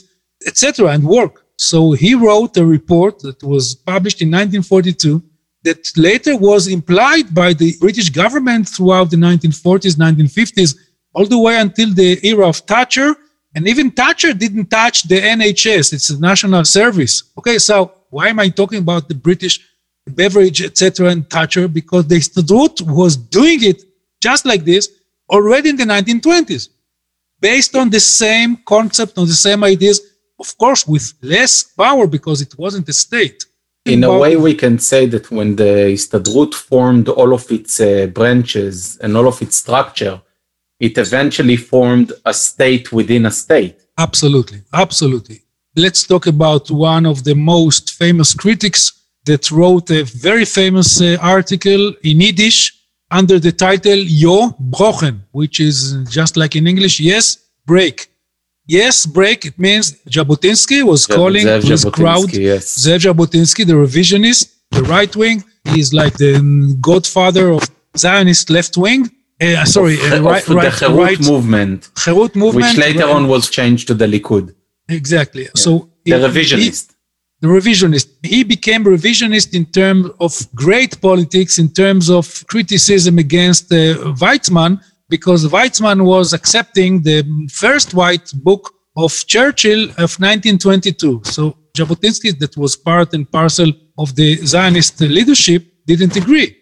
etc., 0.46 0.89
and 0.96 1.04
work. 1.04 1.46
So 1.58 1.91
he 1.91 2.13
wrote 2.15 2.56
a 2.58 2.65
report 2.65 3.20
that 3.20 3.43
was 3.43 3.76
published 3.76 4.22
in 4.22 4.30
1942 4.30 5.24
that 5.63 5.82
later 5.98 6.38
was 6.38 6.67
implied 6.67 7.34
by 7.34 7.52
the 7.54 7.74
British 7.80 8.10
government 8.10 8.70
throughout 8.70 9.10
the 9.10 9.17
1940s, 9.17 9.96
1950s 9.96 10.78
all 11.13 11.26
the 11.26 11.38
way 11.38 11.60
until 11.60 11.93
the 11.93 12.12
era 12.26 12.48
of 12.48 12.58
Thatcher. 12.58 13.15
And 13.56 13.67
even 13.67 13.91
Thatcher 13.91 14.34
didn't 14.34 14.67
touch 14.67 15.04
the 15.08 15.20
NHS, 15.20 15.93
it's 15.93 16.10
the 16.10 16.20
national 16.20 16.63
service. 16.63 17.24
Okay, 17.39 17.58
so 17.58 17.91
why 18.10 18.28
am 18.30 18.39
I 18.39 18.50
talking 18.50 18.80
about 18.80 19.10
the 19.10 19.15
British 19.15 19.60
Beveridge, 20.06 20.62
etc., 20.62 21.10
and 21.10 21.30
Thatcher? 21.30 21.67
Because 21.67 22.08
the 22.08 22.15
Histadrut 22.15 22.82
was 22.84 23.17
doing 23.17 23.63
it 23.63 23.82
just 24.21 24.45
like 24.45 24.63
this 24.63 24.89
already 25.30 25.69
in 25.69 25.75
the 25.75 25.84
1920s, 25.84 26.69
based 27.39 27.75
on 27.75 27.89
the 27.89 27.99
same 27.99 28.58
concept, 28.65 29.17
on 29.17 29.27
the 29.27 29.34
same 29.34 29.63
ideas, 29.63 30.01
of 30.39 30.58
course, 30.58 30.88
with 30.88 31.13
less 31.21 31.63
power 31.63 32.08
because 32.08 32.41
it 32.41 32.58
wasn't 32.58 32.88
a 32.89 32.93
state. 32.93 33.45
In 33.86 34.03
a 34.03 34.17
way, 34.17 34.36
we 34.36 34.53
can 34.53 34.80
say 34.80 35.06
that 35.06 35.32
when 35.32 35.56
the 35.56 35.93
Histadrut 35.93 36.53
formed 36.53 37.08
all 37.08 37.34
of 37.34 37.49
its 37.49 37.80
uh, 37.80 38.08
branches 38.08 38.97
and 38.97 39.15
all 39.15 39.27
of 39.27 39.41
its 39.41 39.58
structure, 39.58 40.21
it 40.80 40.97
eventually 40.97 41.56
formed 41.56 42.12
a 42.25 42.34
state 42.34 42.91
within 42.91 43.25
a 43.25 43.32
state. 43.32 43.80
Absolutely, 43.97 44.62
absolutely. 44.73 45.41
Let's 45.75 46.06
talk 46.06 46.27
about 46.27 46.69
one 46.69 47.06
of 47.06 47.23
the 47.23 47.34
most 47.36 47.93
famous 47.93 48.34
critics 48.34 48.91
that 49.25 49.51
wrote 49.51 49.89
a 49.89 50.03
very 50.03 50.45
famous 50.45 51.01
uh, 51.01 51.17
article 51.21 51.93
in 52.03 52.21
Yiddish 52.21 52.77
under 53.12 53.39
the 53.39 53.52
title 53.52 54.04
Jo 54.06 54.56
Brochen, 54.60 55.22
which 55.32 55.60
is 55.60 55.98
just 56.10 56.38
like 56.38 56.56
in 56.56 56.67
English, 56.67 57.00
yes, 57.00 57.38
break. 57.65 58.10
Yes, 58.65 59.06
break. 59.06 59.46
It 59.46 59.58
means 59.58 59.93
Jabotinsky 60.10 60.84
was 60.84 61.06
calling 61.06 61.46
Zev 61.46 61.63
his 61.63 61.86
crowd 61.86 62.34
yes. 62.34 62.78
Zev 62.86 63.00
Jabotinsky, 63.00 63.65
the 63.65 63.74
revisionist, 63.74 64.54
the 64.72 64.84
right 64.84 65.15
wing. 65.15 65.43
He's 65.63 65.93
like 65.93 66.13
the 66.17 66.78
godfather 66.82 67.52
of 67.52 67.70
Zionist 67.96 68.50
left 68.50 68.76
wing 68.78 69.10
uh, 69.39 69.65
sorry, 69.65 69.98
uh, 70.02 70.22
right, 70.22 70.48
right, 70.48 70.72
the 70.72 70.86
Herut 70.86 70.98
right, 70.98 71.20
movement, 71.20 71.89
Herut 71.96 72.36
movement, 72.36 72.65
which 72.65 72.78
later 72.78 73.06
right. 73.06 73.15
on 73.15 73.28
was 73.28 73.50
changed 73.50 73.88
to 73.88 73.93
the 73.93 74.08
Likud. 74.08 74.56
Exactly. 74.89 75.43
Yeah. 75.43 75.50
So 75.56 75.89
the 76.06 76.13
revisionist. 76.13 76.91
He, 76.91 76.96
the 77.41 77.47
revisionist. 77.47 78.08
He 78.23 78.43
became 78.43 78.84
revisionist 78.84 79.54
in 79.54 79.65
terms 79.65 80.10
of 80.19 80.34
great 80.56 81.00
politics, 81.02 81.60
in 81.60 81.69
terms 81.69 82.10
of 82.10 82.45
criticism 82.47 83.19
against 83.19 83.71
uh, 83.71 84.15
Weizmann, 84.21 84.82
because 85.10 85.45
Weizmann 85.45 86.04
was 86.06 86.34
accepting 86.34 87.02
the 87.02 87.23
first 87.52 87.93
white 87.93 88.32
book 88.43 88.73
of 88.95 89.12
Churchill 89.28 89.84
of 89.84 90.12
1922. 90.19 91.21
So 91.23 91.56
Jabotinsky, 91.73 92.38
that 92.39 92.58
was 92.58 92.76
part 92.76 93.13
and 93.13 93.32
parcel 93.32 93.71
of 93.97 94.15
the 94.15 94.38
Zionist 94.38 95.00
leadership, 95.02 95.63
didn't 95.86 96.15
agree. 96.15 96.58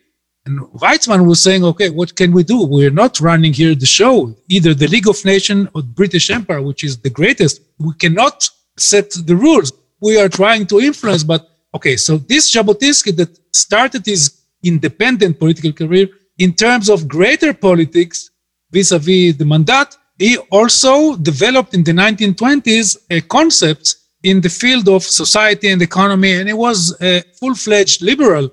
And 0.46 0.60
Weizmann 0.74 1.26
was 1.26 1.42
saying, 1.42 1.64
okay, 1.64 1.90
what 1.90 2.16
can 2.16 2.32
we 2.32 2.44
do? 2.44 2.64
We're 2.66 2.92
not 2.92 3.20
running 3.20 3.54
here 3.54 3.74
the 3.74 3.88
show, 3.88 4.36
either 4.48 4.74
the 4.76 4.88
League 4.88 5.08
of 5.08 5.24
Nations 5.26 5.70
or 5.74 5.82
the 5.82 5.88
British 5.88 6.30
Empire, 6.30 6.62
which 6.62 6.84
is 6.84 7.00
the 7.00 7.10
greatest. 7.10 7.62
We 7.80 7.94
cannot 7.96 8.48
set 8.78 9.10
the 9.12 9.36
rules. 9.36 9.72
We 10.08 10.20
are 10.22 10.30
trying 10.30 10.68
to 10.68 10.80
influence, 10.80 11.24
but 11.24 11.42
okay, 11.74 11.96
so 11.98 12.12
this 12.32 12.54
Jabotinsky 12.54 13.12
that 13.16 13.32
started 13.52 14.06
his 14.06 14.22
independent 14.64 15.40
political 15.40 15.74
career 15.74 16.08
in 16.38 16.54
terms 16.54 16.90
of 16.90 17.08
greater 17.08 17.52
politics 17.68 18.30
vis-a-vis 18.72 19.36
the 19.36 19.46
Mandat, 19.46 19.98
he 20.20 20.38
also 20.52 21.16
developed 21.16 21.74
in 21.74 21.84
the 21.84 21.92
1920s 21.92 22.88
a 23.10 23.20
concept 23.22 23.96
in 24.22 24.42
the 24.42 24.54
field 24.62 24.88
of 24.90 25.02
society 25.04 25.70
and 25.70 25.82
economy, 25.82 26.34
and 26.34 26.48
he 26.50 26.54
was 26.54 26.96
a 27.02 27.24
full-fledged 27.40 28.04
liberal 28.04 28.46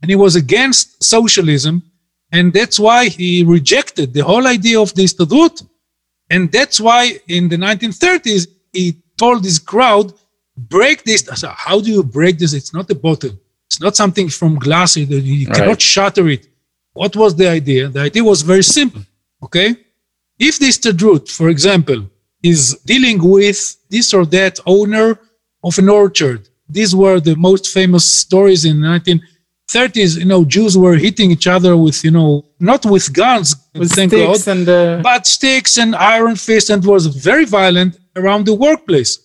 and 0.00 0.08
he 0.10 0.16
was 0.16 0.36
against 0.36 1.04
socialism. 1.04 1.82
And 2.32 2.50
that's 2.50 2.78
why 2.80 3.08
he 3.08 3.44
rejected 3.44 4.14
the 4.14 4.24
whole 4.24 4.46
idea 4.46 4.80
of 4.80 4.94
the 4.94 5.04
Istadrut. 5.04 5.56
And 6.30 6.50
that's 6.50 6.80
why 6.80 7.02
in 7.28 7.50
the 7.50 7.58
1930s, 7.58 8.46
he 8.72 9.02
told 9.18 9.44
his 9.44 9.58
crowd, 9.58 10.14
break 10.56 11.04
this. 11.04 11.28
I 11.28 11.34
said, 11.34 11.50
how 11.50 11.80
do 11.80 11.90
you 11.90 12.02
break 12.02 12.38
this? 12.38 12.52
It's 12.52 12.72
not 12.72 12.90
a 12.90 12.94
bottle. 12.94 13.30
It's 13.66 13.80
not 13.80 13.96
something 13.96 14.28
from 14.28 14.58
glass. 14.58 14.96
You, 14.96 15.06
you 15.06 15.46
cannot 15.46 15.80
shatter 15.80 16.28
it. 16.28 16.46
What 16.92 17.16
was 17.16 17.34
the 17.34 17.48
idea? 17.48 17.88
The 17.88 18.00
idea 18.00 18.22
was 18.22 18.42
very 18.42 18.62
simple. 18.62 19.02
Okay. 19.42 19.76
If 20.38 20.58
this 20.58 20.78
the 20.78 20.90
Istadrut, 20.90 21.30
for 21.30 21.48
example, 21.48 22.08
is 22.42 22.74
dealing 22.84 23.18
with 23.22 23.76
this 23.88 24.12
or 24.12 24.26
that 24.26 24.60
owner 24.66 25.18
of 25.62 25.78
an 25.78 25.88
orchard, 25.88 26.48
these 26.68 26.94
were 26.94 27.20
the 27.20 27.36
most 27.36 27.68
famous 27.68 28.10
stories 28.12 28.64
in 28.64 28.76
19- 28.76 29.20
30s, 29.72 30.18
you 30.18 30.24
know, 30.24 30.44
Jews 30.44 30.76
were 30.76 30.96
hitting 30.96 31.30
each 31.30 31.46
other 31.46 31.76
with, 31.76 32.04
you 32.04 32.10
know, 32.10 32.44
not 32.60 32.84
with 32.84 33.12
guns, 33.12 33.56
with 33.74 33.90
thank 33.92 34.12
God, 34.12 34.46
and, 34.46 34.68
uh... 34.68 35.00
but 35.02 35.26
sticks 35.26 35.78
and 35.78 35.94
iron 35.96 36.36
fists, 36.36 36.70
and 36.70 36.84
was 36.84 37.06
very 37.06 37.44
violent 37.44 37.98
around 38.16 38.46
the 38.46 38.54
workplace. 38.54 39.18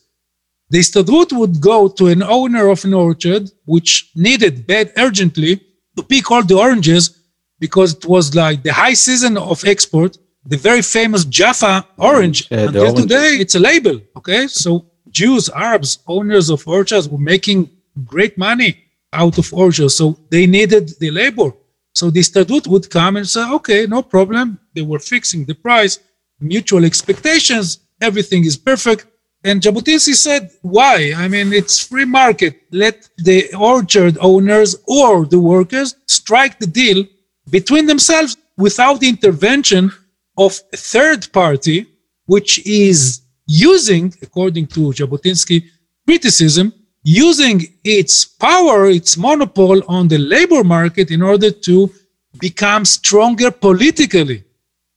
The 0.70 0.80
Istadrut 0.80 1.32
would 1.34 1.60
go 1.60 1.88
to 1.88 2.08
an 2.08 2.22
owner 2.22 2.68
of 2.68 2.86
an 2.86 2.94
orchard, 2.94 3.50
which 3.66 4.12
needed 4.16 4.68
bed 4.68 4.94
urgently 4.98 5.62
to 5.96 6.04
pick 6.04 6.30
all 6.30 6.44
the 6.44 6.58
oranges 6.58 7.20
because 7.60 7.94
it 7.96 8.06
was 8.06 8.36
like 8.36 8.64
the 8.64 8.74
high 8.74 8.94
season 8.94 9.38
of 9.38 9.66
export. 9.66 10.18
The 10.46 10.58
very 10.58 10.82
famous 10.82 11.26
Jaffa 11.26 11.86
orange. 11.98 12.48
Until 12.52 12.84
orange. 12.84 13.02
today, 13.02 13.38
it's 13.42 13.56
a 13.56 13.60
label. 13.60 14.00
Okay, 14.16 14.48
so 14.48 14.86
Jews, 15.10 15.50
Arabs, 15.50 16.00
owners 16.08 16.50
of 16.50 16.68
orchards 16.68 17.10
were 17.10 17.18
making 17.18 17.70
great 18.06 18.38
money 18.38 18.84
out 19.12 19.38
of 19.38 19.54
order. 19.54 19.90
So 19.90 20.18
they 20.30 20.46
needed 20.46 20.94
the 21.00 21.12
labor. 21.12 21.52
So 21.94 22.10
the 22.10 22.22
Istadrut 22.22 22.68
would 22.68 22.90
come 22.90 23.18
and 23.18 23.28
say, 23.28 23.44
okay, 23.52 23.86
no 23.88 24.02
problem. 24.02 24.60
They 24.74 24.82
were 24.82 25.00
fixing 25.00 25.46
the 25.46 25.56
price, 25.56 26.00
mutual 26.40 26.86
expectations, 26.86 27.80
everything 28.02 28.46
is 28.46 28.56
perfect. 28.56 29.08
And 29.44 29.62
Jabotinsky 29.62 30.16
said, 30.16 30.52
why? 30.62 31.14
I 31.16 31.28
mean, 31.30 31.54
it's 31.54 31.80
free 31.80 32.06
market. 32.06 32.62
Let 32.72 33.08
the 33.18 33.54
orchard 33.56 34.18
owners 34.20 34.76
or 34.86 35.26
the 35.26 35.40
workers 35.40 35.96
strike 36.08 36.60
the 36.60 36.68
deal 36.68 37.06
between 37.50 37.86
themselves 37.86 38.36
without 38.58 39.00
the 39.00 39.08
intervention 39.08 39.92
of 40.38 40.60
a 40.74 40.78
third 40.78 41.32
party, 41.32 41.88
which 42.26 42.66
is 42.66 43.22
using, 43.48 44.14
according 44.22 44.68
to 44.68 44.92
Jabotinsky 44.92 45.64
criticism, 46.06 46.74
using 47.02 47.66
its 47.84 48.26
power, 48.26 48.90
its 48.90 49.16
monopole 49.18 49.82
on 49.88 50.10
the 50.10 50.18
labor 50.18 50.64
market 50.64 51.12
in 51.12 51.22
order 51.22 51.50
to 51.50 51.90
become 52.40 52.84
stronger 52.84 53.52
politically. 53.52 54.44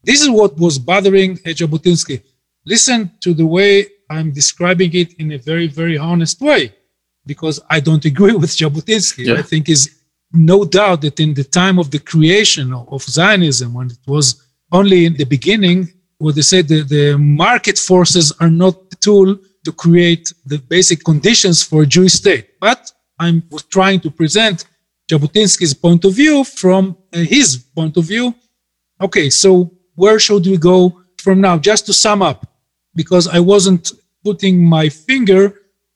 This 0.03 0.21
is 0.21 0.29
what 0.29 0.59
was 0.59 0.79
bothering 0.79 1.39
Jabotinsky. 1.39 2.23
Listen 2.67 3.11
to 3.21 3.35
the 3.35 3.47
way 3.47 3.87
I'm 4.17 4.31
describing 4.41 4.93
it 5.03 5.11
in 5.23 5.33
a 5.33 5.39
very, 5.51 5.69
very 5.81 5.97
honest 6.11 6.41
way, 6.41 6.63
because 7.33 7.57
I 7.77 7.79
don't 7.81 8.05
agree 8.13 8.35
with 8.43 8.51
Jabotinsky. 8.61 9.25
Yeah. 9.27 9.41
I 9.41 9.43
think 9.51 9.69
is 9.69 9.83
no 10.33 10.59
doubt 10.65 11.03
that 11.03 11.21
in 11.21 11.35
the 11.35 11.45
time 11.45 11.79
of 11.79 11.91
the 11.91 11.99
creation 12.13 12.73
of 12.73 13.03
Zionism, 13.03 13.75
when 13.75 13.89
it 13.97 14.05
was 14.07 14.27
only 14.71 15.05
in 15.09 15.15
the 15.21 15.25
beginning, 15.37 15.79
what 16.19 16.35
they 16.35 16.43
said 16.43 16.69
that 16.69 16.89
the 16.89 17.17
market 17.19 17.79
forces 17.79 18.33
are 18.41 18.51
not 18.65 18.75
the 18.91 18.97
tool 18.97 19.37
to 19.65 19.73
create 19.73 20.33
the 20.47 20.59
basic 20.59 21.05
conditions 21.05 21.63
for 21.63 21.83
a 21.83 21.87
Jewish 21.87 22.15
state. 22.15 22.47
But 22.61 22.91
I 23.19 23.43
was 23.51 23.65
trying 23.65 24.01
to 24.01 24.11
present 24.11 24.65
Jabotinsky's 25.11 25.75
point 25.75 26.05
of 26.05 26.15
view 26.15 26.45
from 26.45 26.97
uh, 27.13 27.19
his 27.19 27.59
point 27.59 27.97
of 27.97 28.05
view. 28.05 28.35
Okay, 29.01 29.31
so 29.31 29.73
where 29.95 30.19
should 30.19 30.47
we 30.47 30.57
go 30.57 31.03
from 31.19 31.41
now? 31.41 31.59
Just 31.59 31.87
to 31.87 31.93
sum 31.93 32.23
up, 32.23 32.47
because 32.95 33.29
I 33.29 33.41
wasn't 33.41 33.93
putting 34.25 34.65
my 34.65 34.89
finger 34.89 35.43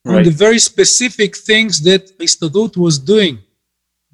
right. 0.05 0.17
on 0.17 0.23
the 0.25 0.31
very 0.31 0.59
specific 0.59 1.37
things 1.37 1.81
that 1.83 2.19
Istadrut 2.19 2.77
was 2.77 2.99
doing. 2.99 3.39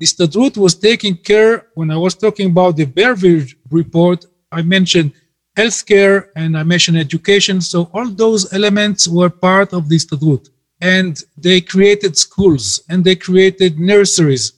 Istadrut 0.01 0.57
was 0.57 0.75
taking 0.75 1.17
care, 1.17 1.67
when 1.75 1.91
I 1.91 1.97
was 1.97 2.15
talking 2.15 2.51
about 2.51 2.77
the 2.77 2.87
Beveridge 2.87 3.57
report, 3.71 4.27
I 4.51 4.63
mentioned 4.63 5.13
healthcare 5.57 6.29
and 6.35 6.57
I 6.57 6.63
mentioned 6.63 6.99
education. 6.99 7.61
So 7.61 7.91
all 7.93 8.09
those 8.09 8.53
elements 8.53 9.07
were 9.07 9.31
part 9.31 9.73
of 9.73 9.89
the 9.89 9.97
Istadrut. 9.97 10.49
And 10.81 11.23
they 11.37 11.61
created 11.61 12.17
schools 12.17 12.83
and 12.89 13.05
they 13.05 13.15
created 13.15 13.79
nurseries 13.79 14.53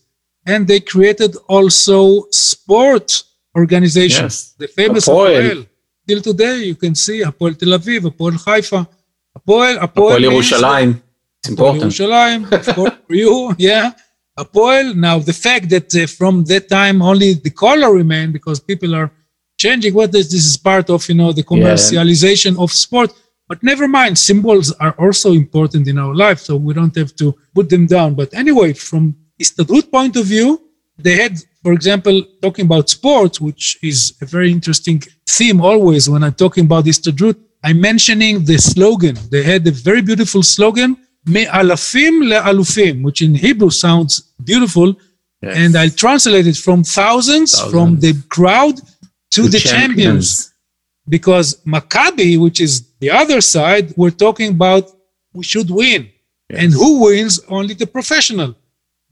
and 0.46 0.66
they 0.66 0.80
created 0.80 1.36
also 1.48 2.26
sport 2.30 3.24
organizations. 3.54 4.34
Yes. 4.34 4.54
The 4.58 4.68
famous 4.68 5.06
Hapoel. 5.06 5.66
Till 6.06 6.20
today, 6.20 6.64
you 6.64 6.74
can 6.74 6.94
see 6.94 7.22
Hapoel 7.22 7.58
Tel 7.58 7.78
Aviv, 7.78 8.00
Hapoel 8.08 8.36
Haifa, 8.44 8.86
Hapoel, 9.36 9.78
Hapoel 9.78 10.18
Yerushalayim. 10.18 11.02
It's 11.38 11.48
important. 11.50 11.92
Yerushalayim, 11.92 12.40
for 13.06 13.14
you, 13.14 13.54
yeah. 13.58 13.92
Hapoel. 14.38 14.94
Now, 14.94 15.18
the 15.18 15.32
fact 15.32 15.68
that 15.70 15.94
uh, 15.94 16.06
from 16.06 16.44
that 16.44 16.68
time 16.68 17.02
only 17.02 17.34
the 17.34 17.50
color 17.50 17.92
remained 17.92 18.32
because 18.32 18.58
people 18.60 18.94
are 18.94 19.10
changing 19.56 19.94
what 19.94 20.12
this, 20.12 20.30
this 20.30 20.44
is 20.46 20.56
part 20.56 20.90
of 20.90 21.08
you 21.08 21.14
know 21.14 21.32
the 21.32 21.42
commercialization 21.42 22.56
yeah. 22.56 22.62
of 22.62 22.72
sport 22.72 23.10
but 23.48 23.62
never 23.62 23.86
mind 23.86 24.18
symbols 24.18 24.72
are 24.84 24.94
also 24.98 25.32
important 25.32 25.86
in 25.92 25.96
our 25.98 26.14
life 26.14 26.38
so 26.40 26.56
we 26.56 26.74
don't 26.74 26.96
have 26.96 27.14
to 27.14 27.34
put 27.54 27.68
them 27.68 27.86
down 27.86 28.14
but 28.14 28.32
anyway 28.34 28.72
from 28.72 29.14
Istadrut 29.40 29.90
point 29.90 30.16
of 30.16 30.24
view 30.34 30.48
they 30.98 31.16
had 31.22 31.34
for 31.62 31.72
example 31.72 32.16
talking 32.42 32.66
about 32.66 32.90
sports 32.90 33.40
which 33.40 33.78
is 33.82 34.14
a 34.24 34.26
very 34.26 34.50
interesting 34.50 34.98
theme 35.36 35.60
always 35.60 36.08
when 36.08 36.22
i'm 36.24 36.34
talking 36.44 36.64
about 36.64 36.84
Istadrut 36.84 37.38
i'm 37.66 37.80
mentioning 37.80 38.44
the 38.44 38.58
slogan 38.58 39.16
they 39.32 39.42
had 39.42 39.66
a 39.66 39.74
very 39.88 40.02
beautiful 40.10 40.42
slogan 40.42 40.90
me 41.34 41.42
alafim 41.46 42.14
le 42.30 42.38
alufim 42.50 43.02
which 43.06 43.20
in 43.26 43.34
hebrew 43.34 43.70
sounds 43.70 44.12
beautiful 44.50 44.88
yes. 45.42 45.56
and 45.62 45.70
i'll 45.80 45.96
translate 46.04 46.46
it 46.52 46.58
from 46.66 46.78
thousands, 46.84 47.50
thousands. 47.52 47.72
from 47.72 47.88
the 48.04 48.12
crowd 48.36 48.76
to 49.34 49.42
the, 49.42 49.48
the 49.48 49.58
champions. 49.58 49.96
champions. 49.96 50.50
Because 51.08 51.60
Maccabi, 51.66 52.40
which 52.40 52.60
is 52.60 52.72
the 53.00 53.10
other 53.10 53.40
side, 53.40 53.92
we're 53.96 54.18
talking 54.26 54.50
about 54.50 54.84
we 55.34 55.44
should 55.44 55.70
win. 55.70 56.08
Yes. 56.48 56.62
And 56.62 56.72
who 56.72 56.90
wins? 57.04 57.40
Only 57.48 57.74
the 57.74 57.86
professional. 57.86 58.54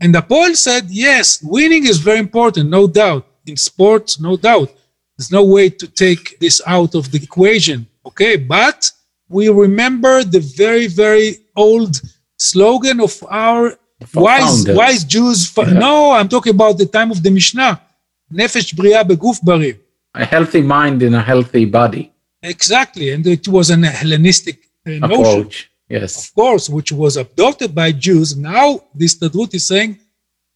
And 0.00 0.14
Hapoel 0.14 0.56
said, 0.56 0.84
yes, 0.88 1.42
winning 1.42 1.84
is 1.86 1.98
very 1.98 2.18
important, 2.18 2.70
no 2.70 2.86
doubt. 2.86 3.26
In 3.46 3.56
sports, 3.56 4.20
no 4.20 4.36
doubt. 4.36 4.70
There's 5.16 5.32
no 5.32 5.44
way 5.44 5.68
to 5.68 5.86
take 5.88 6.38
this 6.38 6.62
out 6.66 6.94
of 6.94 7.10
the 7.10 7.20
equation. 7.22 7.86
Okay, 8.06 8.36
but 8.36 8.90
we 9.28 9.48
remember 9.48 10.24
the 10.24 10.40
very, 10.40 10.86
very 10.86 11.38
old 11.56 12.00
slogan 12.36 13.00
of 13.00 13.22
our 13.28 13.78
wise, 14.14 14.66
wise 14.68 15.04
Jews. 15.04 15.52
Yeah. 15.56 15.64
No, 15.86 16.12
I'm 16.12 16.28
talking 16.28 16.54
about 16.54 16.78
the 16.78 16.86
time 16.86 17.10
of 17.10 17.22
the 17.22 17.30
Mishnah. 17.30 17.80
Nefesh 18.32 18.74
bria 18.74 19.04
beguf 19.04 19.40
barir 19.40 19.78
a 20.14 20.24
healthy 20.24 20.62
mind 20.62 21.02
in 21.02 21.14
a 21.14 21.22
healthy 21.22 21.64
body. 21.64 22.12
Exactly, 22.42 23.10
and 23.10 23.26
it 23.26 23.46
was 23.48 23.70
an 23.70 23.84
Hellenistic 23.84 24.58
uh, 24.86 24.92
approach. 25.02 25.70
Yes, 25.88 26.28
of 26.28 26.34
course, 26.34 26.68
which 26.68 26.90
was 26.92 27.16
adopted 27.16 27.74
by 27.74 27.92
Jews. 27.92 28.36
Now, 28.36 28.80
this 28.94 29.14
Istadrut 29.14 29.54
is 29.54 29.66
saying 29.66 29.98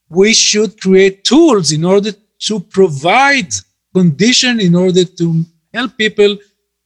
we 0.08 0.32
should 0.32 0.80
create 0.80 1.24
tools 1.24 1.72
in 1.72 1.84
order 1.84 2.12
to 2.48 2.60
provide 2.60 3.52
condition 3.94 4.60
in 4.60 4.74
order 4.74 5.04
to 5.04 5.44
help 5.72 5.96
people 5.96 6.36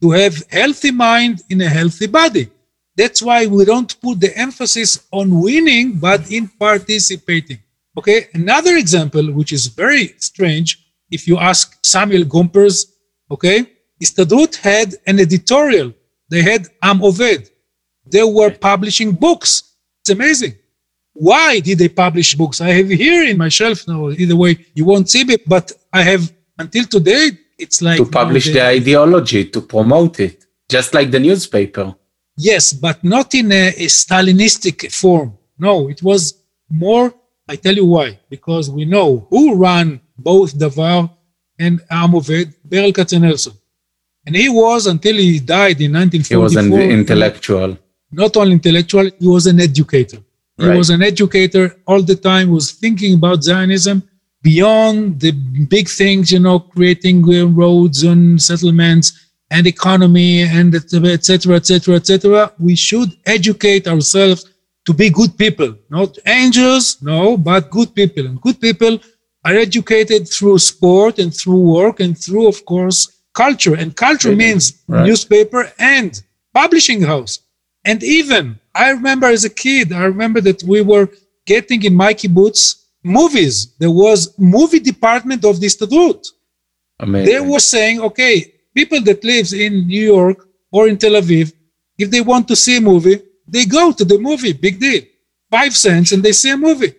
to 0.02 0.10
have 0.10 0.44
healthy 0.50 0.90
mind 0.90 1.42
in 1.48 1.60
a 1.60 1.68
healthy 1.68 2.06
body. 2.06 2.48
That's 2.96 3.22
why 3.22 3.46
we 3.46 3.64
don't 3.64 4.00
put 4.00 4.20
the 4.20 4.36
emphasis 4.36 5.06
on 5.10 5.40
winning, 5.40 5.98
but 5.98 6.30
in 6.30 6.48
participating. 6.48 7.58
Okay, 7.96 8.28
another 8.34 8.76
example, 8.76 9.32
which 9.32 9.52
is 9.52 9.66
very 9.66 10.14
strange, 10.18 10.78
if 11.10 11.26
you 11.26 11.38
ask 11.38 11.78
Samuel 11.84 12.24
Gompers, 12.24 12.86
okay, 13.30 13.66
Histadrut 14.02 14.56
had 14.56 14.94
an 15.06 15.20
editorial. 15.20 15.92
They 16.28 16.42
had 16.42 16.68
Am 16.82 17.00
Oved. 17.00 17.50
They 18.06 18.22
were 18.22 18.50
publishing 18.50 19.12
books. 19.12 19.76
It's 20.00 20.10
amazing. 20.10 20.54
Why 21.12 21.60
did 21.60 21.78
they 21.78 21.88
publish 21.88 22.34
books? 22.34 22.60
I 22.60 22.68
have 22.68 22.88
here 22.88 23.24
in 23.24 23.36
my 23.36 23.48
shelf 23.48 23.86
now. 23.86 24.10
Either 24.10 24.36
way, 24.36 24.64
you 24.74 24.84
won't 24.84 25.10
see 25.10 25.22
it, 25.22 25.46
but 25.46 25.72
I 25.92 26.02
have 26.02 26.32
until 26.58 26.84
today. 26.84 27.32
It's 27.64 27.80
like 27.82 27.98
to 27.98 28.06
publish 28.06 28.46
know, 28.46 28.54
the 28.54 28.62
ideology, 28.78 29.42
to 29.54 29.60
promote 29.60 30.20
it, 30.20 30.46
just 30.68 30.94
like 30.94 31.10
the 31.10 31.20
newspaper. 31.20 31.94
Yes, 32.36 32.72
but 32.72 33.04
not 33.04 33.34
in 33.34 33.52
a, 33.52 33.68
a 33.68 33.86
Stalinistic 33.86 34.90
form. 34.92 35.36
No, 35.58 35.88
it 35.88 36.02
was 36.02 36.20
more. 36.70 37.12
I 37.46 37.56
tell 37.56 37.74
you 37.74 37.86
why. 37.86 38.18
Because 38.30 38.70
we 38.70 38.84
know 38.84 39.26
who 39.30 39.56
ran 39.56 40.00
both 40.16 40.56
Davar 40.56 41.10
and 41.58 41.80
Am 41.90 42.12
Oved, 42.12 42.54
Berl 42.64 42.92
Katznelson. 42.92 43.54
And 44.26 44.34
he 44.36 44.48
was, 44.48 44.86
until 44.86 45.16
he 45.16 45.38
died 45.40 45.80
in 45.80 45.92
1944. 45.92 46.36
He 46.36 46.42
was 46.42 46.56
an 46.56 46.72
intellectual. 46.98 47.78
Not 48.10 48.36
only 48.36 48.52
intellectual, 48.52 49.10
he 49.18 49.28
was 49.28 49.46
an 49.46 49.60
educator. 49.60 50.18
He 50.56 50.66
right. 50.66 50.76
was 50.76 50.90
an 50.90 51.02
educator 51.02 51.76
all 51.86 52.02
the 52.02 52.16
time, 52.16 52.50
was 52.50 52.72
thinking 52.72 53.14
about 53.14 53.42
Zionism 53.42 54.02
beyond 54.42 55.20
the 55.20 55.32
big 55.68 55.88
things, 55.88 56.32
you 56.32 56.40
know, 56.40 56.60
creating 56.60 57.22
roads 57.54 58.02
and 58.02 58.40
settlements 58.40 59.28
and 59.50 59.66
economy 59.66 60.42
and 60.42 60.74
etc. 60.74 61.56
etc. 61.56 61.96
etc. 61.96 62.52
We 62.58 62.76
should 62.76 63.10
educate 63.26 63.86
ourselves 63.86 64.50
to 64.86 64.94
be 64.94 65.10
good 65.10 65.36
people, 65.36 65.74
not 65.90 66.16
angels, 66.26 67.02
no, 67.02 67.36
but 67.36 67.70
good 67.70 67.94
people. 67.94 68.26
And 68.26 68.40
good 68.40 68.60
people 68.60 68.98
are 69.44 69.54
educated 69.54 70.28
through 70.28 70.58
sport 70.58 71.18
and 71.18 71.34
through 71.34 71.60
work 71.60 72.00
and 72.00 72.16
through, 72.16 72.48
of 72.48 72.64
course, 72.64 73.22
culture. 73.34 73.74
And 73.74 73.94
culture 73.94 74.34
means 74.34 74.82
right. 74.88 75.06
newspaper 75.06 75.72
and 75.78 76.22
publishing 76.54 77.02
house. 77.02 77.40
And 77.84 78.02
even, 78.02 78.58
I 78.74 78.90
remember 78.90 79.26
as 79.26 79.44
a 79.44 79.50
kid, 79.50 79.92
I 79.92 80.04
remember 80.04 80.40
that 80.42 80.62
we 80.62 80.80
were 80.80 81.08
getting 81.46 81.82
in 81.84 81.94
my 81.94 82.14
kibbutz 82.14 82.79
movies. 83.02 83.74
There 83.78 83.90
was 83.90 84.38
movie 84.38 84.80
department 84.80 85.44
of 85.44 85.60
the 85.60 85.66
Histadrut. 85.66 86.26
Amazing. 86.98 87.32
They 87.32 87.40
were 87.40 87.60
saying, 87.60 88.00
okay, 88.00 88.54
people 88.74 89.00
that 89.02 89.24
lives 89.24 89.52
in 89.52 89.86
New 89.86 90.04
York 90.04 90.46
or 90.70 90.88
in 90.88 90.96
Tel 90.98 91.12
Aviv, 91.12 91.52
if 91.98 92.10
they 92.10 92.20
want 92.20 92.46
to 92.48 92.56
see 92.56 92.76
a 92.76 92.80
movie, 92.80 93.20
they 93.46 93.64
go 93.64 93.92
to 93.92 94.04
the 94.04 94.18
movie. 94.18 94.52
Big 94.52 94.78
deal. 94.78 95.02
Five 95.50 95.76
cents 95.76 96.12
and 96.12 96.22
they 96.22 96.32
see 96.32 96.50
a 96.50 96.56
movie. 96.56 96.94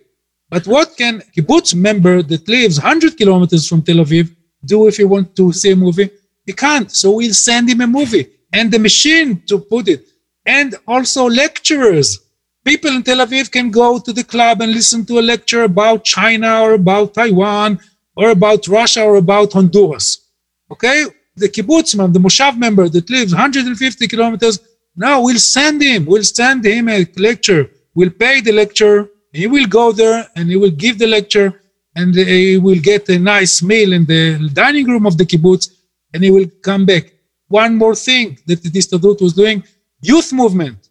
But 0.48 0.66
what 0.66 0.96
can 0.96 1.22
kibbutz 1.34 1.74
member 1.74 2.22
that 2.22 2.46
lives 2.46 2.78
100 2.78 3.16
kilometers 3.16 3.66
from 3.66 3.82
Tel 3.82 3.96
Aviv 3.96 4.34
do 4.64 4.86
if 4.86 4.98
he 4.98 5.04
wants 5.04 5.34
to 5.34 5.52
see 5.52 5.70
a 5.70 5.76
movie? 5.76 6.10
He 6.44 6.52
can't. 6.52 6.90
So 6.92 7.12
we'll 7.12 7.32
send 7.32 7.70
him 7.70 7.80
a 7.80 7.86
movie 7.86 8.26
and 8.52 8.70
the 8.70 8.78
machine 8.78 9.42
to 9.46 9.58
put 9.58 9.88
it. 9.88 10.06
And 10.44 10.74
also 10.86 11.28
lecturers. 11.28 12.18
People 12.64 12.90
in 12.90 13.02
Tel 13.02 13.26
Aviv 13.26 13.50
can 13.50 13.70
go 13.70 13.98
to 13.98 14.12
the 14.12 14.22
club 14.22 14.60
and 14.60 14.72
listen 14.72 15.04
to 15.06 15.18
a 15.18 15.24
lecture 15.32 15.64
about 15.64 16.04
China 16.04 16.60
or 16.62 16.74
about 16.74 17.14
Taiwan 17.14 17.80
or 18.14 18.30
about 18.30 18.68
Russia 18.68 19.02
or 19.02 19.16
about 19.16 19.52
Honduras. 19.52 20.28
Okay? 20.70 21.06
The 21.34 21.48
kibbutzman, 21.48 22.12
the 22.12 22.20
moshav 22.20 22.56
member 22.56 22.88
that 22.88 23.10
lives 23.10 23.32
150 23.32 24.06
kilometers, 24.06 24.60
now 24.94 25.22
we'll 25.22 25.40
send 25.40 25.82
him, 25.82 26.04
we'll 26.04 26.22
send 26.22 26.64
him 26.64 26.88
a 26.88 27.04
lecture. 27.16 27.68
We'll 27.94 28.10
pay 28.10 28.40
the 28.40 28.52
lecture. 28.52 29.08
He 29.32 29.48
will 29.48 29.66
go 29.66 29.90
there 29.90 30.28
and 30.36 30.48
he 30.48 30.56
will 30.56 30.70
give 30.70 30.98
the 30.98 31.08
lecture 31.08 31.62
and 31.96 32.14
he 32.14 32.58
will 32.58 32.80
get 32.80 33.08
a 33.08 33.18
nice 33.18 33.60
meal 33.62 33.92
in 33.92 34.04
the 34.04 34.50
dining 34.52 34.86
room 34.86 35.06
of 35.06 35.18
the 35.18 35.24
kibbutz 35.24 35.70
and 36.14 36.22
he 36.22 36.30
will 36.30 36.46
come 36.62 36.86
back. 36.86 37.12
One 37.48 37.76
more 37.76 37.96
thing 37.96 38.38
that 38.46 38.62
the 38.62 38.70
Histadrut 38.70 39.20
was 39.20 39.32
doing, 39.34 39.64
youth 40.00 40.32
movement 40.32 40.81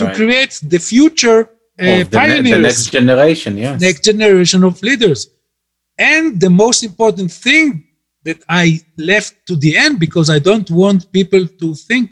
to 0.00 0.04
right. 0.06 0.16
create 0.20 0.52
the 0.74 0.80
future 0.92 1.40
uh, 1.80 1.84
the, 1.84 2.04
pioneers. 2.20 2.56
the 2.56 2.62
next 2.70 2.86
generation, 2.98 3.52
yes. 3.64 3.80
Next 3.80 4.02
generation 4.10 4.60
of 4.64 4.82
leaders. 4.88 5.20
And 5.98 6.24
the 6.46 6.52
most 6.64 6.80
important 6.90 7.30
thing 7.46 7.66
that 8.26 8.40
I 8.48 8.64
left 9.12 9.32
to 9.48 9.54
the 9.56 9.72
end 9.84 9.94
because 10.06 10.28
I 10.36 10.38
don't 10.48 10.70
want 10.82 11.10
people 11.18 11.44
to 11.46 11.68
think 11.74 12.06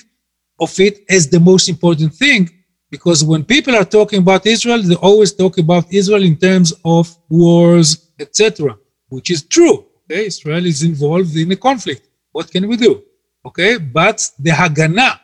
of 0.65 0.71
it 0.89 0.95
as 1.17 1.23
the 1.29 1.41
most 1.41 1.69
important 1.69 2.13
thing. 2.15 2.43
Because 2.91 3.23
when 3.23 3.43
people 3.45 3.75
are 3.81 3.85
talking 3.99 4.21
about 4.27 4.47
Israel, 4.47 4.81
they 4.83 4.95
always 5.11 5.33
talk 5.43 5.59
about 5.59 5.85
Israel 6.01 6.25
in 6.31 6.37
terms 6.37 6.73
of 6.85 7.05
wars, 7.29 7.89
etc., 8.19 8.77
which 9.09 9.31
is 9.31 9.43
true. 9.57 9.77
Okay? 10.05 10.27
Israel 10.27 10.65
is 10.65 10.83
involved 10.83 11.37
in 11.37 11.53
a 11.53 11.57
conflict. 11.57 12.09
What 12.33 12.51
can 12.51 12.67
we 12.67 12.77
do? 12.77 13.03
Okay, 13.45 13.79
but 13.79 14.19
the 14.39 14.51
Haganah, 14.51 15.19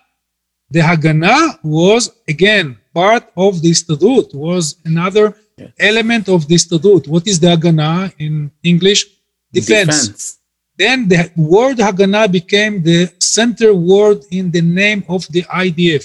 the 0.71 0.81
Haganah 0.81 1.59
was 1.63 2.11
again 2.29 2.79
part 2.93 3.25
of 3.37 3.61
the 3.61 3.71
Histadrut, 3.71 4.35
was 4.35 4.77
another 4.85 5.37
yes. 5.57 5.71
element 5.79 6.29
of 6.29 6.47
the 6.49 6.55
Histadrut. 6.55 7.09
What 7.09 7.27
is 7.27 7.41
the 7.41 7.49
Haganah 7.49 8.13
in 8.19 8.51
English? 8.63 9.07
Defense. 9.53 10.07
Defense. 10.07 10.39
Then 10.77 11.09
the 11.09 11.31
word 11.37 11.79
Haganah 11.79 12.31
became 12.31 12.83
the 12.83 13.13
center 13.21 13.75
word 13.75 14.25
in 14.31 14.51
the 14.51 14.63
name 14.63 15.05
of 15.09 15.27
the 15.29 15.43
IDF, 15.43 16.05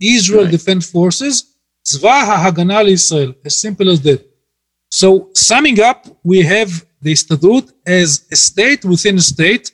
Israel 0.00 0.44
right. 0.44 0.50
Defense 0.50 0.90
Forces, 0.90 1.56
Tzva 1.86 2.16
HaHaganah 2.30 2.88
Israel, 2.88 3.34
as 3.44 3.56
simple 3.56 3.88
as 3.90 4.00
that. 4.02 4.24
So 4.90 5.30
summing 5.34 5.80
up, 5.80 6.06
we 6.22 6.42
have 6.42 6.84
the 7.02 7.12
Histadrut 7.12 7.72
as 7.86 8.26
a 8.30 8.36
state 8.36 8.84
within 8.84 9.16
a 9.18 9.20
state, 9.20 9.72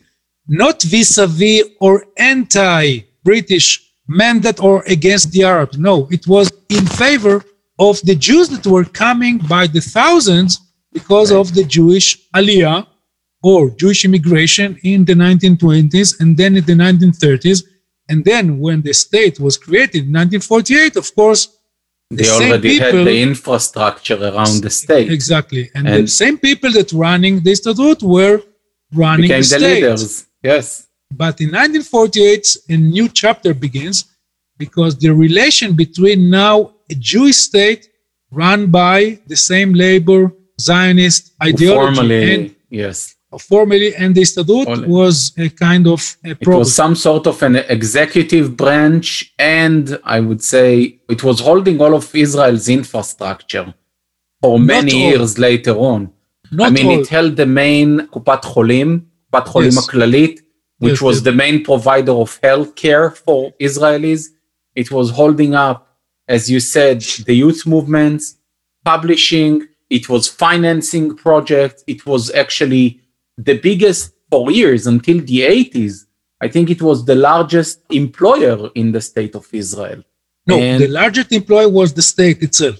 not 0.48 0.82
vis-a-vis 0.82 1.64
or 1.78 2.04
anti-British 2.16 3.89
mandate 4.10 4.60
or 4.60 4.82
against 4.86 5.30
the 5.32 5.44
Arabs. 5.44 5.78
No, 5.78 6.08
it 6.10 6.26
was 6.26 6.50
in 6.68 6.84
favor 6.84 7.44
of 7.78 8.00
the 8.02 8.16
Jews 8.16 8.48
that 8.48 8.66
were 8.66 8.84
coming 8.84 9.38
by 9.38 9.66
the 9.66 9.80
thousands 9.80 10.60
because 10.92 11.30
of 11.30 11.54
the 11.54 11.64
Jewish 11.64 12.08
Aliyah 12.34 12.86
or 13.42 13.70
Jewish 13.70 14.04
immigration 14.04 14.78
in 14.82 15.04
the 15.04 15.14
1920s 15.14 16.20
and 16.20 16.36
then 16.36 16.56
in 16.56 16.64
the 16.64 16.74
1930s. 16.74 17.62
And 18.08 18.24
then 18.24 18.58
when 18.58 18.82
the 18.82 18.92
state 18.92 19.38
was 19.38 19.56
created 19.56 20.02
in 20.06 20.12
1948, 20.12 20.96
of 20.96 21.14
course, 21.14 21.42
the 22.10 22.16
they 22.16 22.28
already 22.28 22.68
people, 22.70 22.98
had 22.98 23.06
the 23.06 23.22
infrastructure 23.22 24.18
around 24.20 24.62
the 24.62 24.70
state. 24.70 25.12
Exactly. 25.12 25.70
And, 25.76 25.86
and 25.86 26.04
the 26.04 26.14
same 26.22 26.36
people 26.36 26.72
that 26.72 26.92
running 26.92 27.36
the 27.44 27.52
Histadrut 27.52 28.02
were 28.02 28.42
running 28.92 29.28
the, 29.28 29.36
the 29.36 29.44
state. 29.44 29.82
Leaders. 29.82 30.26
Yes. 30.42 30.88
But 31.10 31.40
in 31.40 31.48
1948, 31.48 32.56
a 32.68 32.76
new 32.76 33.08
chapter 33.08 33.52
begins 33.54 34.04
because 34.58 34.96
the 34.96 35.10
relation 35.10 35.74
between 35.74 36.30
now 36.30 36.74
a 36.90 36.94
Jewish 36.94 37.36
state 37.36 37.88
run 38.30 38.70
by 38.70 39.18
the 39.26 39.36
same 39.36 39.74
labor 39.74 40.32
Zionist 40.60 41.32
ideology 41.42 41.96
Formally, 41.96 42.34
and 42.34 42.54
yes 42.68 43.16
formally, 43.38 43.94
and 43.94 44.14
the 44.14 44.22
Histadrut 44.22 44.86
was 44.86 45.32
a 45.38 45.48
kind 45.50 45.86
of 45.86 46.16
a 46.24 46.30
It 46.30 46.46
was 46.46 46.74
some 46.74 46.96
sort 46.96 47.26
of 47.26 47.42
an 47.42 47.56
executive 47.56 48.56
branch, 48.56 49.32
and 49.38 49.98
I 50.04 50.20
would 50.20 50.42
say 50.42 50.98
it 51.08 51.22
was 51.22 51.40
holding 51.40 51.80
all 51.80 51.94
of 51.94 52.14
Israel's 52.14 52.68
infrastructure 52.68 53.72
for 54.40 54.58
many 54.58 55.08
years 55.08 55.38
later 55.38 55.72
on. 55.72 56.12
Not 56.50 56.68
I 56.68 56.70
mean, 56.70 56.86
all. 56.86 57.00
it 57.00 57.08
held 57.08 57.36
the 57.36 57.46
main 57.46 58.08
Kupat 58.08 58.42
Cholim, 58.42 59.04
Kupat 59.32 59.46
Cholim 59.46 59.74
yes. 59.74 59.86
Aklalit, 59.86 60.40
which 60.80 60.98
yes, 60.98 61.02
was 61.02 61.16
yes. 61.18 61.24
the 61.24 61.32
main 61.32 61.62
provider 61.62 62.12
of 62.12 62.38
health 62.42 62.74
care 62.74 63.10
for 63.10 63.52
Israelis. 63.60 64.22
It 64.74 64.90
was 64.90 65.10
holding 65.10 65.54
up, 65.54 65.78
as 66.26 66.50
you 66.50 66.58
said, 66.58 67.02
the 67.28 67.34
youth 67.34 67.66
movements, 67.66 68.36
publishing, 68.84 69.68
it 69.88 70.08
was 70.08 70.26
financing 70.28 71.16
projects, 71.16 71.84
it 71.86 72.06
was 72.06 72.30
actually 72.32 73.00
the 73.36 73.58
biggest 73.58 74.14
for 74.30 74.50
years 74.50 74.86
until 74.86 75.18
the 75.20 75.40
80s. 75.40 76.06
I 76.40 76.48
think 76.48 76.70
it 76.70 76.80
was 76.80 77.04
the 77.04 77.14
largest 77.14 77.80
employer 77.90 78.70
in 78.74 78.92
the 78.92 79.00
state 79.00 79.34
of 79.34 79.46
Israel. 79.52 80.02
No, 80.46 80.58
and 80.58 80.80
the 80.82 80.88
largest 80.88 81.30
employer 81.32 81.68
was 81.68 81.92
the 81.92 82.02
state 82.02 82.42
itself. 82.42 82.78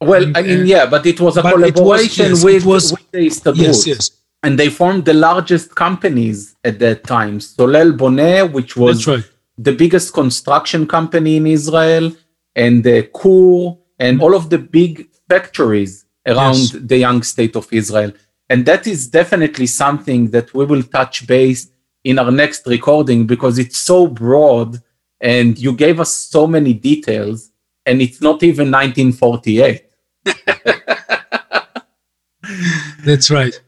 Well, 0.00 0.32
I 0.34 0.42
mean, 0.42 0.66
yeah, 0.66 0.86
but 0.86 1.06
it 1.06 1.20
was 1.20 1.36
a 1.36 1.42
collaboration 1.42 2.30
was, 2.30 2.42
yes, 2.42 2.44
with, 2.44 2.64
was, 2.64 2.90
with 2.90 3.10
the 3.12 3.18
Histadrut. 3.18 3.56
Yes, 3.56 3.86
yes. 3.86 4.10
And 4.42 4.58
they 4.58 4.70
formed 4.70 5.04
the 5.04 5.14
largest 5.14 5.74
companies 5.74 6.56
at 6.64 6.78
that 6.80 7.04
time. 7.04 7.38
Solel 7.38 7.96
Boneh, 7.96 8.50
which 8.50 8.76
was 8.76 9.06
right. 9.06 9.24
the 9.56 9.72
biggest 9.72 10.12
construction 10.12 10.86
company 10.86 11.36
in 11.36 11.46
Israel, 11.46 12.12
and 12.56 12.86
uh, 12.86 12.90
the 12.90 13.02
Koor, 13.04 13.78
and 13.98 14.20
all 14.20 14.34
of 14.34 14.50
the 14.50 14.58
big 14.58 15.08
factories 15.28 16.04
around 16.26 16.56
yes. 16.56 16.72
the 16.72 16.96
young 16.96 17.22
state 17.22 17.56
of 17.56 17.72
Israel. 17.72 18.12
And 18.48 18.66
that 18.66 18.86
is 18.86 19.08
definitely 19.08 19.66
something 19.66 20.30
that 20.30 20.52
we 20.52 20.64
will 20.64 20.82
touch 20.82 21.26
base 21.26 21.70
in 22.04 22.18
our 22.18 22.30
next 22.30 22.66
recording 22.66 23.26
because 23.26 23.58
it's 23.58 23.78
so 23.78 24.06
broad 24.06 24.82
and 25.20 25.58
you 25.58 25.72
gave 25.72 26.00
us 26.00 26.12
so 26.12 26.46
many 26.46 26.74
details 26.74 27.50
and 27.86 28.02
it's 28.02 28.20
not 28.20 28.42
even 28.42 28.70
1948. 28.70 29.86
That's 33.04 33.30
right. 33.30 33.60